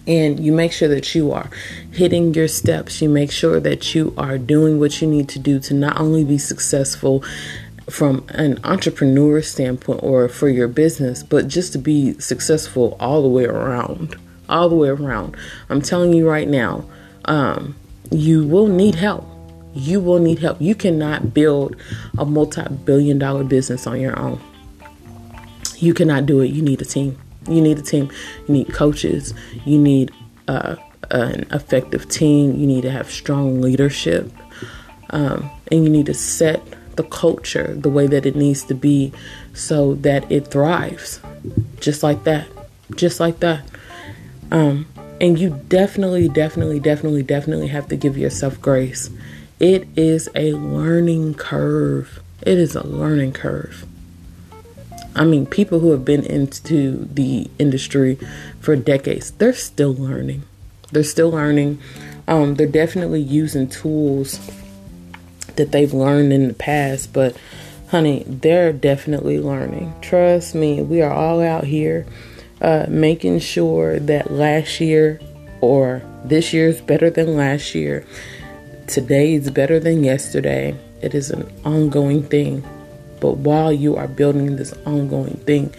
and 0.06 0.38
you 0.38 0.52
make 0.52 0.72
sure 0.72 0.88
that 0.88 1.14
you 1.14 1.32
are 1.32 1.48
hitting 1.92 2.34
your 2.34 2.48
steps. 2.48 3.00
You 3.00 3.08
make 3.08 3.30
sure 3.30 3.60
that 3.60 3.94
you 3.94 4.14
are 4.16 4.38
doing 4.38 4.78
what 4.78 5.00
you 5.00 5.08
need 5.08 5.28
to 5.30 5.38
do 5.38 5.58
to 5.60 5.74
not 5.74 5.98
only 5.98 6.24
be 6.24 6.38
successful 6.38 7.24
from 7.88 8.24
an 8.30 8.58
entrepreneur 8.64 9.42
standpoint 9.42 10.02
or 10.02 10.28
for 10.28 10.48
your 10.48 10.68
business, 10.68 11.22
but 11.22 11.48
just 11.48 11.72
to 11.72 11.78
be 11.78 12.18
successful 12.18 12.96
all 13.00 13.22
the 13.22 13.28
way 13.28 13.44
around. 13.44 14.16
All 14.48 14.68
the 14.68 14.76
way 14.76 14.88
around. 14.88 15.36
I'm 15.68 15.80
telling 15.80 16.12
you 16.12 16.28
right 16.28 16.48
now, 16.48 16.84
um, 17.24 17.74
you 18.10 18.46
will 18.46 18.68
need 18.68 18.94
help. 18.94 19.26
You 19.74 20.00
will 20.00 20.18
need 20.18 20.38
help. 20.38 20.60
You 20.60 20.74
cannot 20.74 21.34
build 21.34 21.76
a 22.16 22.24
multi 22.24 22.62
billion 22.84 23.18
dollar 23.18 23.42
business 23.42 23.86
on 23.86 24.00
your 24.00 24.18
own. 24.18 24.40
You 25.78 25.94
cannot 25.94 26.26
do 26.26 26.40
it. 26.40 26.48
You 26.48 26.62
need 26.62 26.80
a 26.80 26.84
team. 26.84 27.18
You 27.48 27.60
need 27.60 27.78
a 27.78 27.82
team. 27.82 28.10
You 28.46 28.54
need 28.54 28.72
coaches. 28.72 29.34
You 29.64 29.78
need 29.78 30.10
uh, 30.48 30.76
an 31.10 31.46
effective 31.50 32.08
team. 32.08 32.56
You 32.56 32.66
need 32.66 32.82
to 32.82 32.90
have 32.90 33.10
strong 33.10 33.60
leadership. 33.60 34.30
Um, 35.10 35.50
and 35.70 35.84
you 35.84 35.90
need 35.90 36.06
to 36.06 36.14
set 36.14 36.62
the 36.96 37.04
culture 37.04 37.74
the 37.74 37.88
way 37.88 38.06
that 38.06 38.26
it 38.26 38.36
needs 38.36 38.64
to 38.64 38.74
be 38.74 39.12
so 39.52 39.94
that 39.96 40.30
it 40.30 40.48
thrives. 40.48 41.20
Just 41.80 42.02
like 42.02 42.24
that. 42.24 42.48
Just 42.94 43.20
like 43.20 43.40
that. 43.40 43.64
Um, 44.50 44.86
and 45.20 45.38
you 45.38 45.60
definitely, 45.68 46.28
definitely, 46.28 46.80
definitely, 46.80 47.22
definitely 47.22 47.68
have 47.68 47.88
to 47.88 47.96
give 47.96 48.16
yourself 48.18 48.60
grace. 48.60 49.10
It 49.60 49.86
is 49.96 50.28
a 50.34 50.52
learning 50.54 51.34
curve 51.34 52.20
It 52.42 52.58
is 52.58 52.74
a 52.74 52.86
learning 52.86 53.32
curve. 53.32 53.86
I 55.16 55.24
mean, 55.24 55.46
people 55.46 55.80
who 55.80 55.92
have 55.92 56.04
been 56.04 56.24
into 56.24 57.08
the 57.12 57.48
industry 57.58 58.18
for 58.60 58.74
decades, 58.76 59.30
they're 59.32 59.52
still 59.52 59.94
learning. 59.94 60.42
They're 60.90 61.04
still 61.04 61.30
learning. 61.30 61.80
Um, 62.26 62.54
they're 62.54 62.66
definitely 62.66 63.20
using 63.20 63.68
tools 63.68 64.40
that 65.56 65.72
they've 65.72 65.92
learned 65.92 66.32
in 66.32 66.48
the 66.48 66.54
past, 66.54 67.12
but 67.12 67.36
honey, 67.90 68.24
they're 68.26 68.72
definitely 68.72 69.38
learning. 69.38 69.94
Trust 70.00 70.54
me, 70.54 70.82
we 70.82 71.00
are 71.00 71.12
all 71.12 71.40
out 71.40 71.64
here 71.64 72.06
uh, 72.60 72.86
making 72.88 73.38
sure 73.38 73.98
that 74.00 74.32
last 74.32 74.80
year 74.80 75.20
or 75.60 76.02
this 76.24 76.52
year 76.52 76.68
is 76.68 76.80
better 76.80 77.10
than 77.10 77.36
last 77.36 77.74
year. 77.74 78.04
Today 78.86 79.34
is 79.34 79.50
better 79.50 79.78
than 79.78 80.02
yesterday. 80.02 80.74
It 81.02 81.14
is 81.14 81.30
an 81.30 81.50
ongoing 81.64 82.22
thing. 82.22 82.64
But 83.20 83.38
while 83.38 83.72
you 83.72 83.96
are 83.96 84.08
building 84.08 84.56
this 84.56 84.72
ongoing 84.86 85.36
thing, 85.46 85.74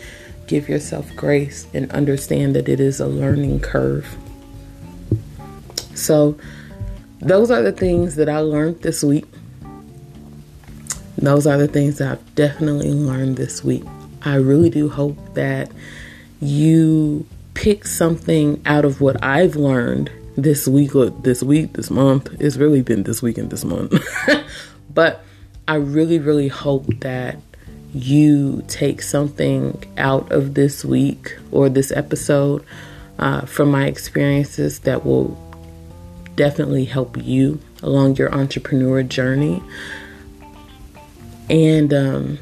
give 0.47 0.69
yourself 0.69 1.13
grace 1.15 1.67
and 1.73 1.91
understand 1.91 2.55
that 2.55 2.69
it 2.69 2.79
is 2.79 2.99
a 2.99 3.07
learning 3.07 3.59
curve. 3.61 4.15
So, 5.93 6.37
those 7.19 7.49
are 7.49 7.61
the 7.61 7.71
things 7.71 8.15
that 8.15 8.29
I 8.29 8.39
learned 8.39 8.81
this 8.81 9.03
week. 9.03 9.25
Those 11.17 11.47
are 11.47 11.57
the 11.57 11.67
things 11.67 11.97
that 11.97 12.11
I've 12.11 12.35
definitely 12.35 12.91
learned 12.91 13.37
this 13.37 13.63
week. 13.63 13.83
I 14.21 14.35
really 14.35 14.69
do 14.69 14.89
hope 14.89 15.17
that 15.35 15.71
you 16.41 17.25
pick 17.53 17.85
something 17.85 18.61
out 18.65 18.85
of 18.85 19.01
what 19.01 19.23
I've 19.23 19.55
learned 19.55 20.11
this 20.35 20.67
week, 20.67 20.91
this 21.23 21.41
week, 21.41 21.73
this 21.73 21.89
month. 21.89 22.29
It's 22.39 22.57
really 22.57 22.81
been 22.81 23.03
this 23.03 23.21
week 23.21 23.37
and 23.37 23.49
this 23.49 23.63
month. 23.63 23.93
but 24.93 25.24
I 25.67 25.75
really, 25.75 26.19
really 26.19 26.47
hope 26.47 26.85
that 26.99 27.37
you 27.93 28.63
take 28.67 29.01
something 29.01 29.81
out 29.97 30.31
of 30.31 30.53
this 30.53 30.83
week 30.83 31.37
or 31.51 31.69
this 31.69 31.91
episode 31.91 32.63
uh, 33.19 33.41
from 33.41 33.71
my 33.71 33.85
experiences 33.85 34.79
that 34.79 35.05
will 35.05 35.37
definitely 36.35 36.85
help 36.85 37.17
you 37.17 37.59
along 37.81 38.17
your 38.17 38.33
entrepreneur 38.33 39.01
journey. 39.01 39.63
And 41.49 41.93
um, 41.93 42.39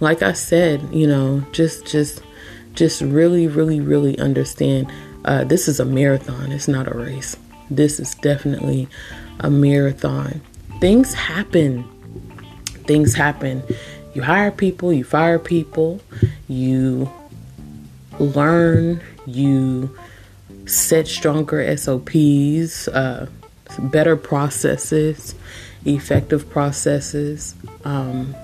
like 0.00 0.22
I 0.22 0.32
said, 0.32 0.82
you 0.92 1.06
know, 1.06 1.44
just 1.52 1.86
just 1.86 2.22
just 2.74 3.00
really, 3.00 3.46
really, 3.46 3.80
really 3.80 4.18
understand 4.18 4.90
uh, 5.24 5.44
this 5.44 5.68
is 5.68 5.80
a 5.80 5.84
marathon. 5.84 6.52
It's 6.52 6.68
not 6.68 6.90
a 6.90 6.96
race. 6.96 7.36
This 7.70 7.98
is 7.98 8.14
definitely 8.16 8.88
a 9.40 9.50
marathon. 9.50 10.40
Things 10.80 11.12
happen. 11.12 11.84
Things 12.86 13.14
happen. 13.14 13.62
You 14.14 14.22
hire 14.22 14.50
people, 14.50 14.92
you 14.92 15.04
fire 15.04 15.38
people, 15.38 16.00
you 16.48 17.10
learn, 18.18 19.00
you 19.26 19.96
set 20.66 21.06
stronger 21.06 21.76
SOPs, 21.76 22.88
uh, 22.88 23.28
better 23.78 24.16
processes, 24.16 25.34
effective 25.84 26.48
processes. 26.50 27.54
Um, 27.84 28.34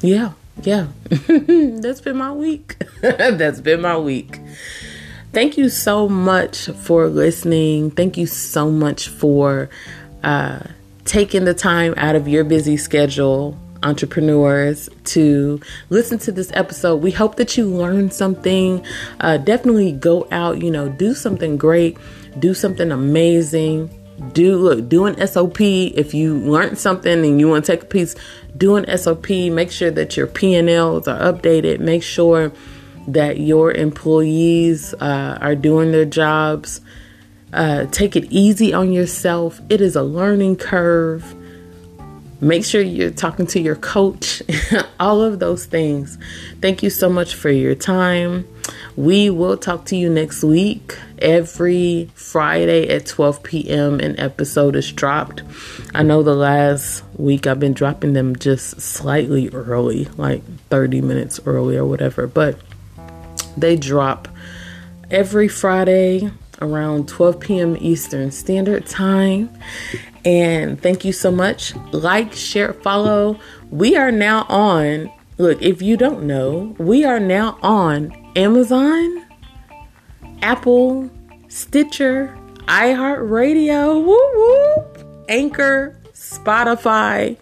yeah, 0.00 0.32
yeah, 0.62 0.88
that's 1.08 2.00
been 2.00 2.16
my 2.16 2.32
week. 2.32 2.76
that's 3.00 3.60
been 3.60 3.80
my 3.80 3.98
week. 3.98 4.38
Thank 5.32 5.58
you 5.58 5.68
so 5.68 6.08
much 6.08 6.66
for 6.66 7.08
listening. 7.08 7.90
Thank 7.90 8.16
you 8.16 8.26
so 8.26 8.70
much 8.70 9.08
for 9.08 9.68
uh, 10.22 10.60
taking 11.04 11.44
the 11.44 11.54
time 11.54 11.94
out 11.96 12.16
of 12.16 12.26
your 12.28 12.44
busy 12.44 12.76
schedule, 12.76 13.56
entrepreneurs, 13.82 14.88
to 15.04 15.60
listen 15.90 16.18
to 16.20 16.32
this 16.32 16.50
episode. 16.54 16.96
We 16.96 17.10
hope 17.10 17.36
that 17.36 17.56
you 17.56 17.66
learned 17.66 18.12
something. 18.12 18.84
Uh, 19.20 19.36
definitely 19.38 19.92
go 19.92 20.26
out, 20.30 20.62
you 20.62 20.70
know, 20.70 20.88
do 20.88 21.14
something 21.14 21.56
great, 21.56 21.98
do 22.38 22.54
something 22.54 22.90
amazing. 22.90 24.00
Do 24.32 24.56
look, 24.56 24.88
do 24.88 25.06
an 25.06 25.26
SOP. 25.26 25.60
If 25.60 26.14
you 26.14 26.36
learned 26.38 26.78
something 26.78 27.24
and 27.24 27.40
you 27.40 27.48
want 27.48 27.64
to 27.64 27.72
take 27.72 27.82
a 27.82 27.86
piece, 27.86 28.14
do 28.56 28.76
an 28.76 28.96
SOP. 28.96 29.28
Make 29.28 29.72
sure 29.72 29.90
that 29.90 30.16
your 30.16 30.28
P&Ls 30.28 31.08
are 31.08 31.32
updated. 31.32 31.80
Make 31.80 32.04
sure 32.04 32.52
that 33.08 33.38
your 33.38 33.72
employees 33.72 34.94
uh, 34.94 35.38
are 35.40 35.56
doing 35.56 35.90
their 35.90 36.04
jobs 36.04 36.80
uh, 37.54 37.86
take 37.86 38.16
it 38.16 38.24
easy 38.30 38.72
on 38.72 38.92
yourself. 38.92 39.60
It 39.68 39.80
is 39.80 39.96
a 39.96 40.02
learning 40.02 40.56
curve. 40.56 41.34
Make 42.40 42.64
sure 42.64 42.82
you're 42.82 43.10
talking 43.10 43.46
to 43.48 43.60
your 43.60 43.76
coach, 43.76 44.42
all 45.00 45.22
of 45.22 45.38
those 45.38 45.64
things. 45.64 46.18
Thank 46.60 46.82
you 46.82 46.90
so 46.90 47.08
much 47.08 47.34
for 47.36 47.50
your 47.50 47.74
time. 47.74 48.46
We 48.96 49.30
will 49.30 49.56
talk 49.56 49.86
to 49.86 49.96
you 49.96 50.10
next 50.10 50.42
week. 50.42 50.98
Every 51.20 52.10
Friday 52.14 52.88
at 52.88 53.06
12 53.06 53.42
p.m., 53.44 54.00
an 54.00 54.18
episode 54.18 54.76
is 54.76 54.92
dropped. 54.92 55.42
I 55.94 56.02
know 56.02 56.22
the 56.22 56.34
last 56.34 57.04
week 57.16 57.46
I've 57.46 57.60
been 57.60 57.72
dropping 57.72 58.12
them 58.12 58.36
just 58.36 58.80
slightly 58.80 59.48
early, 59.50 60.06
like 60.16 60.42
30 60.70 61.00
minutes 61.02 61.40
early 61.46 61.76
or 61.76 61.86
whatever, 61.86 62.26
but 62.26 62.58
they 63.56 63.76
drop 63.76 64.28
every 65.10 65.48
Friday 65.48 66.30
around 66.64 67.08
12 67.08 67.40
p.m. 67.40 67.76
Eastern 67.80 68.30
Standard 68.30 68.86
Time. 68.86 69.50
And 70.24 70.80
thank 70.80 71.04
you 71.04 71.12
so 71.12 71.30
much. 71.30 71.74
Like, 71.92 72.32
share, 72.32 72.72
follow. 72.72 73.38
We 73.70 73.96
are 73.96 74.10
now 74.10 74.46
on, 74.48 75.12
look, 75.38 75.60
if 75.60 75.82
you 75.82 75.96
don't 75.96 76.24
know, 76.26 76.74
we 76.78 77.04
are 77.04 77.20
now 77.20 77.58
on 77.62 78.12
Amazon, 78.34 79.24
Apple, 80.42 81.10
Stitcher, 81.48 82.36
iHeartRadio, 82.66 84.02
woo, 84.04 85.24
Anchor, 85.28 86.00
Spotify, 86.14 87.36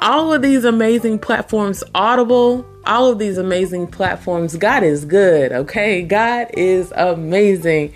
all 0.00 0.32
of 0.32 0.42
these 0.42 0.64
amazing 0.64 1.18
platforms, 1.18 1.82
Audible, 1.94 2.64
all 2.88 3.08
of 3.08 3.18
these 3.18 3.38
amazing 3.38 3.86
platforms. 3.86 4.56
God 4.56 4.82
is 4.82 5.04
good, 5.04 5.52
okay? 5.52 6.02
God 6.02 6.48
is 6.54 6.92
amazing. 6.96 7.94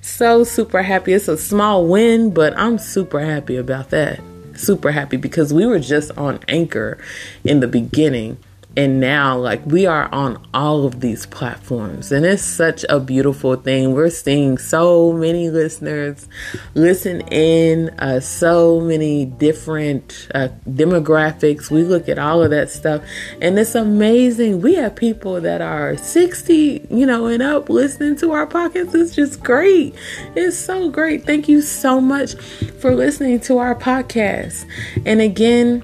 So 0.00 0.44
super 0.44 0.82
happy. 0.82 1.12
It's 1.12 1.28
a 1.28 1.36
small 1.36 1.86
win, 1.86 2.32
but 2.32 2.56
I'm 2.58 2.78
super 2.78 3.20
happy 3.20 3.56
about 3.56 3.90
that. 3.90 4.20
Super 4.54 4.90
happy 4.90 5.16
because 5.16 5.54
we 5.54 5.66
were 5.66 5.78
just 5.78 6.10
on 6.18 6.40
Anchor 6.48 6.98
in 7.44 7.60
the 7.60 7.68
beginning 7.68 8.38
and 8.76 9.00
now 9.00 9.36
like 9.36 9.64
we 9.66 9.86
are 9.86 10.08
on 10.14 10.46
all 10.54 10.84
of 10.86 11.00
these 11.00 11.26
platforms. 11.26 12.12
And 12.12 12.24
it's 12.24 12.42
such 12.42 12.84
a 12.88 13.00
beautiful 13.00 13.56
thing. 13.56 13.94
We're 13.94 14.10
seeing 14.10 14.58
so 14.58 15.12
many 15.12 15.50
listeners 15.50 16.28
listen 16.74 17.22
in 17.32 17.90
uh, 17.98 18.20
so 18.20 18.80
many 18.80 19.26
different 19.26 20.28
uh, 20.34 20.48
demographics. 20.68 21.70
We 21.70 21.82
look 21.82 22.08
at 22.08 22.18
all 22.18 22.42
of 22.42 22.50
that 22.50 22.70
stuff. 22.70 23.02
And 23.40 23.58
it's 23.58 23.74
amazing. 23.74 24.60
We 24.60 24.74
have 24.74 24.94
people 24.94 25.40
that 25.40 25.60
are 25.60 25.96
60 25.96 26.86
you 26.90 27.06
know 27.06 27.26
and 27.26 27.42
up 27.42 27.68
listening 27.68 28.16
to 28.16 28.32
our 28.32 28.46
pockets 28.46 28.94
it's 28.94 29.14
just 29.14 29.42
great. 29.42 29.94
It's 30.36 30.56
so 30.56 30.90
great. 30.90 31.24
Thank 31.24 31.48
you 31.48 31.60
so 31.60 32.00
much 32.00 32.34
for 32.80 32.94
listening 32.94 33.40
to 33.40 33.58
our 33.58 33.74
podcast. 33.74 34.64
And 35.04 35.20
again 35.20 35.82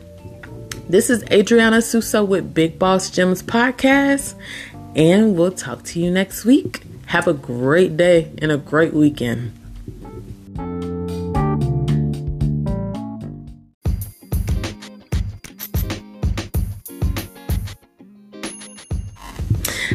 this 0.89 1.11
is 1.11 1.25
Adriana 1.31 1.83
Susso 1.83 2.25
with 2.25 2.55
Big 2.55 2.79
Boss 2.79 3.11
Gems 3.11 3.43
Podcast, 3.43 4.35
and 4.95 5.37
we'll 5.37 5.51
talk 5.51 5.83
to 5.85 6.01
you 6.01 6.11
next 6.11 6.45
week. 6.45 6.83
Have 7.07 7.27
a 7.27 7.33
great 7.33 7.97
day 7.97 8.31
and 8.39 8.53
a 8.53 8.57
great 8.57 8.95
weekend. 8.95 9.53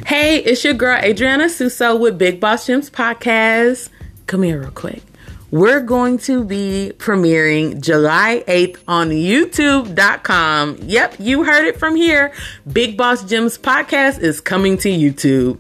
Hey, 0.06 0.40
it's 0.40 0.64
your 0.64 0.74
girl 0.74 1.00
Adriana 1.02 1.50
Susso 1.50 1.96
with 1.96 2.18
Big 2.18 2.40
Boss 2.40 2.68
Gems 2.68 2.90
Podcast. 2.90 3.90
Come 4.28 4.44
here 4.44 4.60
real 4.60 4.72
quick 4.72 5.02
we're 5.52 5.82
going 5.82 6.18
to 6.18 6.46
be 6.46 6.94
premiering 6.98 7.82
July 7.82 8.44
8th 8.48 8.78
on 8.88 9.10
youtube.com. 9.10 10.78
Yep, 10.84 11.16
you 11.20 11.44
heard 11.44 11.66
it 11.66 11.78
from 11.78 11.96
here. 11.96 12.34
Big 12.72 12.98
Boss 12.98 13.24
Gems 13.26 13.58
podcast 13.58 14.20
is 14.20 14.40
coming 14.40 14.78
to 14.80 14.90
YouTube. 14.90 15.60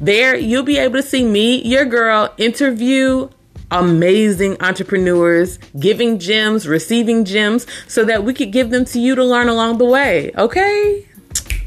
There, 0.00 0.36
you'll 0.36 0.62
be 0.62 0.78
able 0.78 0.94
to 0.94 1.02
see 1.02 1.24
me, 1.24 1.60
your 1.62 1.84
girl, 1.84 2.32
interview 2.38 3.28
amazing 3.72 4.54
entrepreneurs, 4.60 5.58
giving 5.78 6.18
gems, 6.18 6.68
receiving 6.68 7.24
gems, 7.24 7.66
so 7.88 8.04
that 8.04 8.22
we 8.22 8.34
could 8.34 8.52
give 8.52 8.68
them 8.70 8.84
to 8.84 9.00
you 9.00 9.14
to 9.14 9.24
learn 9.24 9.48
along 9.48 9.78
the 9.78 9.84
way. 9.84 10.30
Okay? 10.36 11.08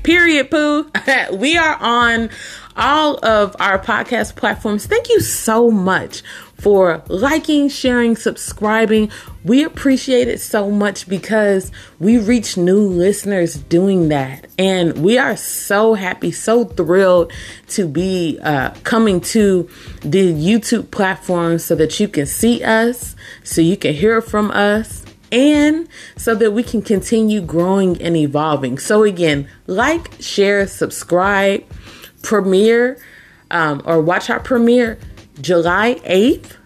Period, 0.04 0.52
poo. 0.52 0.90
we 1.34 1.58
are 1.58 1.76
on 1.82 2.30
all 2.76 3.18
of 3.26 3.56
our 3.60 3.80
podcast 3.80 4.36
platforms. 4.36 4.86
Thank 4.86 5.10
you 5.10 5.20
so 5.20 5.72
much 5.72 6.22
for 6.58 7.04
liking, 7.08 7.70
sharing, 7.70 8.16
subscribing. 8.16 9.12
We 9.44 9.64
appreciate 9.64 10.28
it 10.28 10.40
so 10.40 10.72
much 10.72 11.08
because 11.08 11.72
we 12.00 12.18
reach 12.18 12.58
new 12.58 12.80
listeners 12.80 13.56
doing 13.56 14.10
that. 14.10 14.48
And 14.58 15.04
we 15.04 15.18
are 15.18 15.36
so 15.38 15.94
happy, 15.94 16.32
so 16.32 16.66
thrilled 16.66 17.32
to 17.70 17.88
be 17.88 18.40
uh, 18.42 18.72
coming 18.84 19.22
to 19.22 19.70
the 20.02 20.34
YouTube 20.34 20.92
platform 20.92 21.60
so 21.60 21.76
that 21.76 22.00
you 22.00 22.08
can 22.08 22.26
see 22.26 22.64
us, 22.64 23.16
so 23.44 23.62
you 23.62 23.78
can 23.78 23.94
hear 23.94 24.22
from 24.22 24.50
us 24.52 25.04
and 25.32 25.88
so 26.18 26.36
that 26.36 26.52
we 26.52 26.64
can 26.64 26.82
continue 26.82 27.42
growing 27.42 28.02
and 28.02 28.16
evolving. 28.16 28.78
So, 28.78 29.04
again, 29.04 29.50
like, 29.68 30.14
share, 30.22 30.66
subscribe, 30.68 31.64
premiere, 32.22 32.98
um, 33.52 33.82
or 33.86 34.02
watch 34.02 34.30
our 34.30 34.40
premiere 34.40 34.98
July 35.42 35.96
8th. 36.06 36.58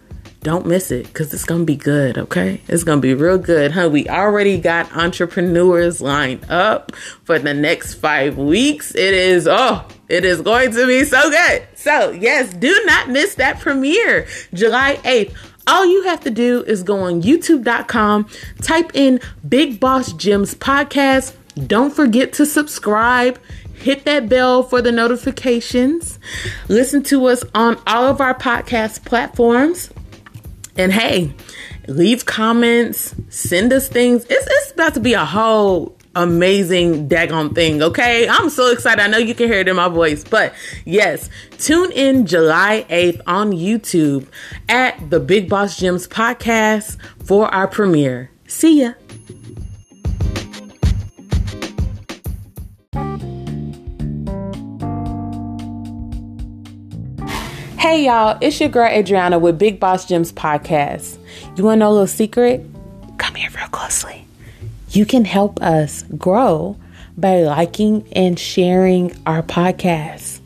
Don't 0.41 0.65
miss 0.65 0.89
it 0.89 1.07
because 1.07 1.33
it's 1.33 1.43
going 1.43 1.61
to 1.61 1.65
be 1.65 1.75
good, 1.75 2.17
okay? 2.17 2.61
It's 2.69 2.85
going 2.85 2.99
to 2.99 3.01
be 3.01 3.13
real 3.13 3.37
good, 3.37 3.71
huh? 3.71 3.89
We 3.91 4.07
already 4.07 4.57
got 4.57 4.95
entrepreneurs 4.95 5.99
lined 5.99 6.49
up 6.49 6.95
for 7.25 7.37
the 7.39 7.53
next 7.53 7.95
five 7.95 8.37
weeks. 8.37 8.95
It 8.95 9.13
is, 9.13 9.47
oh, 9.49 9.85
it 10.07 10.23
is 10.23 10.39
going 10.39 10.71
to 10.71 10.87
be 10.87 11.03
so 11.03 11.29
good. 11.29 11.67
So, 11.75 12.11
yes, 12.11 12.53
do 12.53 12.73
not 12.85 13.09
miss 13.09 13.35
that 13.35 13.59
premiere 13.59 14.27
July 14.53 14.95
8th 15.03 15.35
all 15.69 15.85
you 15.85 16.01
have 16.03 16.21
to 16.21 16.31
do 16.31 16.63
is 16.63 16.81
go 16.81 17.01
on 17.01 17.21
youtube.com, 17.21 18.27
type 18.61 18.89
in 18.95 19.19
Big 19.47 19.79
Boss 19.79 20.13
Gems 20.13 20.55
podcast. 20.55 21.35
Don't 21.67 21.93
forget 21.93 22.33
to 22.33 22.45
subscribe. 22.45 23.37
Hit 23.79 24.05
that 24.05 24.27
bell 24.29 24.63
for 24.63 24.81
the 24.81 24.91
notifications. 24.91 26.19
Listen 26.67 27.01
to 27.03 27.25
us 27.27 27.43
on 27.55 27.81
all 27.87 28.05
of 28.05 28.19
our 28.21 28.33
podcast 28.33 29.05
platforms. 29.05 29.89
And 30.75 30.91
hey, 30.93 31.33
leave 31.87 32.25
comments, 32.25 33.15
send 33.29 33.73
us 33.73 33.87
things. 33.87 34.25
It's, 34.29 34.47
it's 34.47 34.71
about 34.71 34.93
to 34.95 34.99
be 34.99 35.13
a 35.13 35.25
whole 35.25 35.97
amazing 36.15 37.07
daggone 37.07 37.55
thing. 37.55 37.81
Okay. 37.81 38.27
I'm 38.27 38.49
so 38.49 38.71
excited. 38.71 39.01
I 39.01 39.07
know 39.07 39.17
you 39.17 39.35
can 39.35 39.47
hear 39.47 39.59
it 39.59 39.67
in 39.67 39.75
my 39.75 39.87
voice, 39.87 40.23
but 40.23 40.53
yes, 40.85 41.29
tune 41.57 41.91
in 41.91 42.25
July 42.25 42.85
8th 42.89 43.21
on 43.27 43.51
YouTube 43.51 44.27
at 44.67 45.09
the 45.09 45.19
Big 45.19 45.49
Boss 45.49 45.77
Gems 45.77 46.07
podcast 46.07 46.97
for 47.25 47.47
our 47.53 47.67
premiere. 47.67 48.31
See 48.47 48.81
ya. 48.81 48.93
Hey 57.79 58.07
y'all, 58.07 58.37
it's 58.41 58.59
your 58.59 58.67
girl 58.67 58.89
Adriana 58.89 59.39
with 59.39 59.57
Big 59.57 59.79
Boss 59.79 60.05
Gems 60.05 60.33
podcast. 60.33 61.17
You 61.55 61.63
want 61.63 61.77
to 61.77 61.79
know 61.79 61.89
a 61.89 61.93
little 61.93 62.07
secret? 62.07 62.65
Come 63.17 63.35
here 63.35 63.49
real 63.55 63.69
closely. 63.69 64.27
You 64.89 65.05
can 65.05 65.23
help 65.23 65.61
us 65.61 66.03
grow 66.17 66.75
by 67.17 67.37
liking 67.39 68.05
and 68.11 68.37
sharing 68.37 69.15
our 69.25 69.41
podcast. 69.41 70.41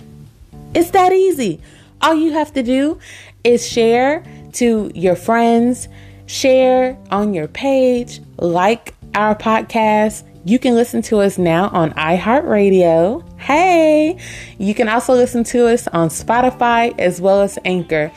It's 0.76 0.92
that 0.92 1.12
easy. 1.12 1.60
All 2.04 2.14
you 2.14 2.34
have 2.34 2.54
to 2.54 2.62
do 2.62 3.00
is 3.44 3.68
share 3.68 4.24
to 4.54 4.92
your 4.94 5.16
friends, 5.16 5.88
share 6.28 6.96
on 7.10 7.34
your 7.34 7.48
page, 7.48 8.22
like 8.38 8.94
our 9.16 9.34
podcast. 9.34 10.24
You 10.46 10.60
can 10.60 10.76
listen 10.76 11.02
to 11.04 11.18
us 11.18 11.40
now 11.40 11.70
on 11.70 11.94
iHeartRadio. 11.94 13.28
Hey, 13.44 14.18
you 14.58 14.74
can 14.74 14.88
also 14.88 15.14
listen 15.14 15.44
to 15.46 15.68
us 15.68 15.86
on 15.90 16.08
Spotify 16.08 16.98
as 16.98 17.20
well 17.20 17.42
as 17.42 17.60
Anchor. 17.66 18.10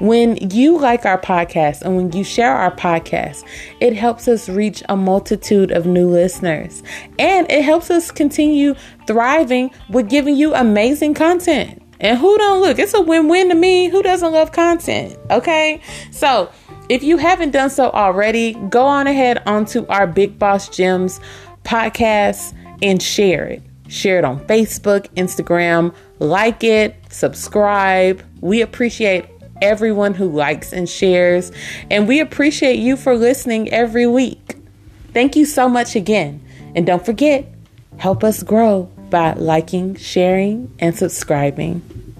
When 0.00 0.36
you 0.50 0.76
like 0.76 1.06
our 1.06 1.20
podcast 1.20 1.82
and 1.82 1.94
when 1.94 2.10
you 2.10 2.24
share 2.24 2.52
our 2.52 2.74
podcast, 2.74 3.44
it 3.78 3.94
helps 3.94 4.26
us 4.26 4.48
reach 4.48 4.82
a 4.88 4.96
multitude 4.96 5.70
of 5.70 5.86
new 5.86 6.08
listeners 6.08 6.82
and 7.20 7.48
it 7.48 7.62
helps 7.62 7.92
us 7.92 8.10
continue 8.10 8.74
thriving 9.06 9.70
with 9.88 10.10
giving 10.10 10.34
you 10.34 10.52
amazing 10.52 11.14
content. 11.14 11.80
And 12.00 12.18
who 12.18 12.36
don't 12.36 12.60
look? 12.60 12.80
It's 12.80 12.94
a 12.94 13.00
win 13.00 13.28
win 13.28 13.50
to 13.50 13.54
me. 13.54 13.88
Who 13.88 14.02
doesn't 14.02 14.32
love 14.32 14.50
content? 14.50 15.16
Okay. 15.30 15.80
So 16.10 16.50
if 16.88 17.04
you 17.04 17.18
haven't 17.18 17.52
done 17.52 17.70
so 17.70 17.90
already, 17.90 18.54
go 18.68 18.82
on 18.82 19.06
ahead 19.06 19.44
onto 19.46 19.86
our 19.86 20.08
Big 20.08 20.40
Boss 20.40 20.68
Gems 20.68 21.20
podcast 21.62 22.52
and 22.82 23.00
share 23.00 23.44
it. 23.44 23.62
Share 23.88 24.18
it 24.18 24.24
on 24.24 24.40
Facebook, 24.46 25.08
Instagram, 25.14 25.94
like 26.18 26.64
it, 26.64 26.96
subscribe. 27.10 28.22
We 28.40 28.62
appreciate 28.62 29.26
everyone 29.60 30.14
who 30.14 30.28
likes 30.30 30.72
and 30.72 30.88
shares, 30.88 31.52
and 31.90 32.08
we 32.08 32.20
appreciate 32.20 32.78
you 32.78 32.96
for 32.96 33.14
listening 33.16 33.70
every 33.70 34.06
week. 34.06 34.56
Thank 35.12 35.36
you 35.36 35.44
so 35.44 35.68
much 35.68 35.94
again. 35.94 36.44
And 36.74 36.86
don't 36.86 37.04
forget, 37.04 37.46
help 37.98 38.24
us 38.24 38.42
grow 38.42 38.84
by 39.10 39.34
liking, 39.34 39.94
sharing, 39.96 40.74
and 40.78 40.96
subscribing. 40.96 42.11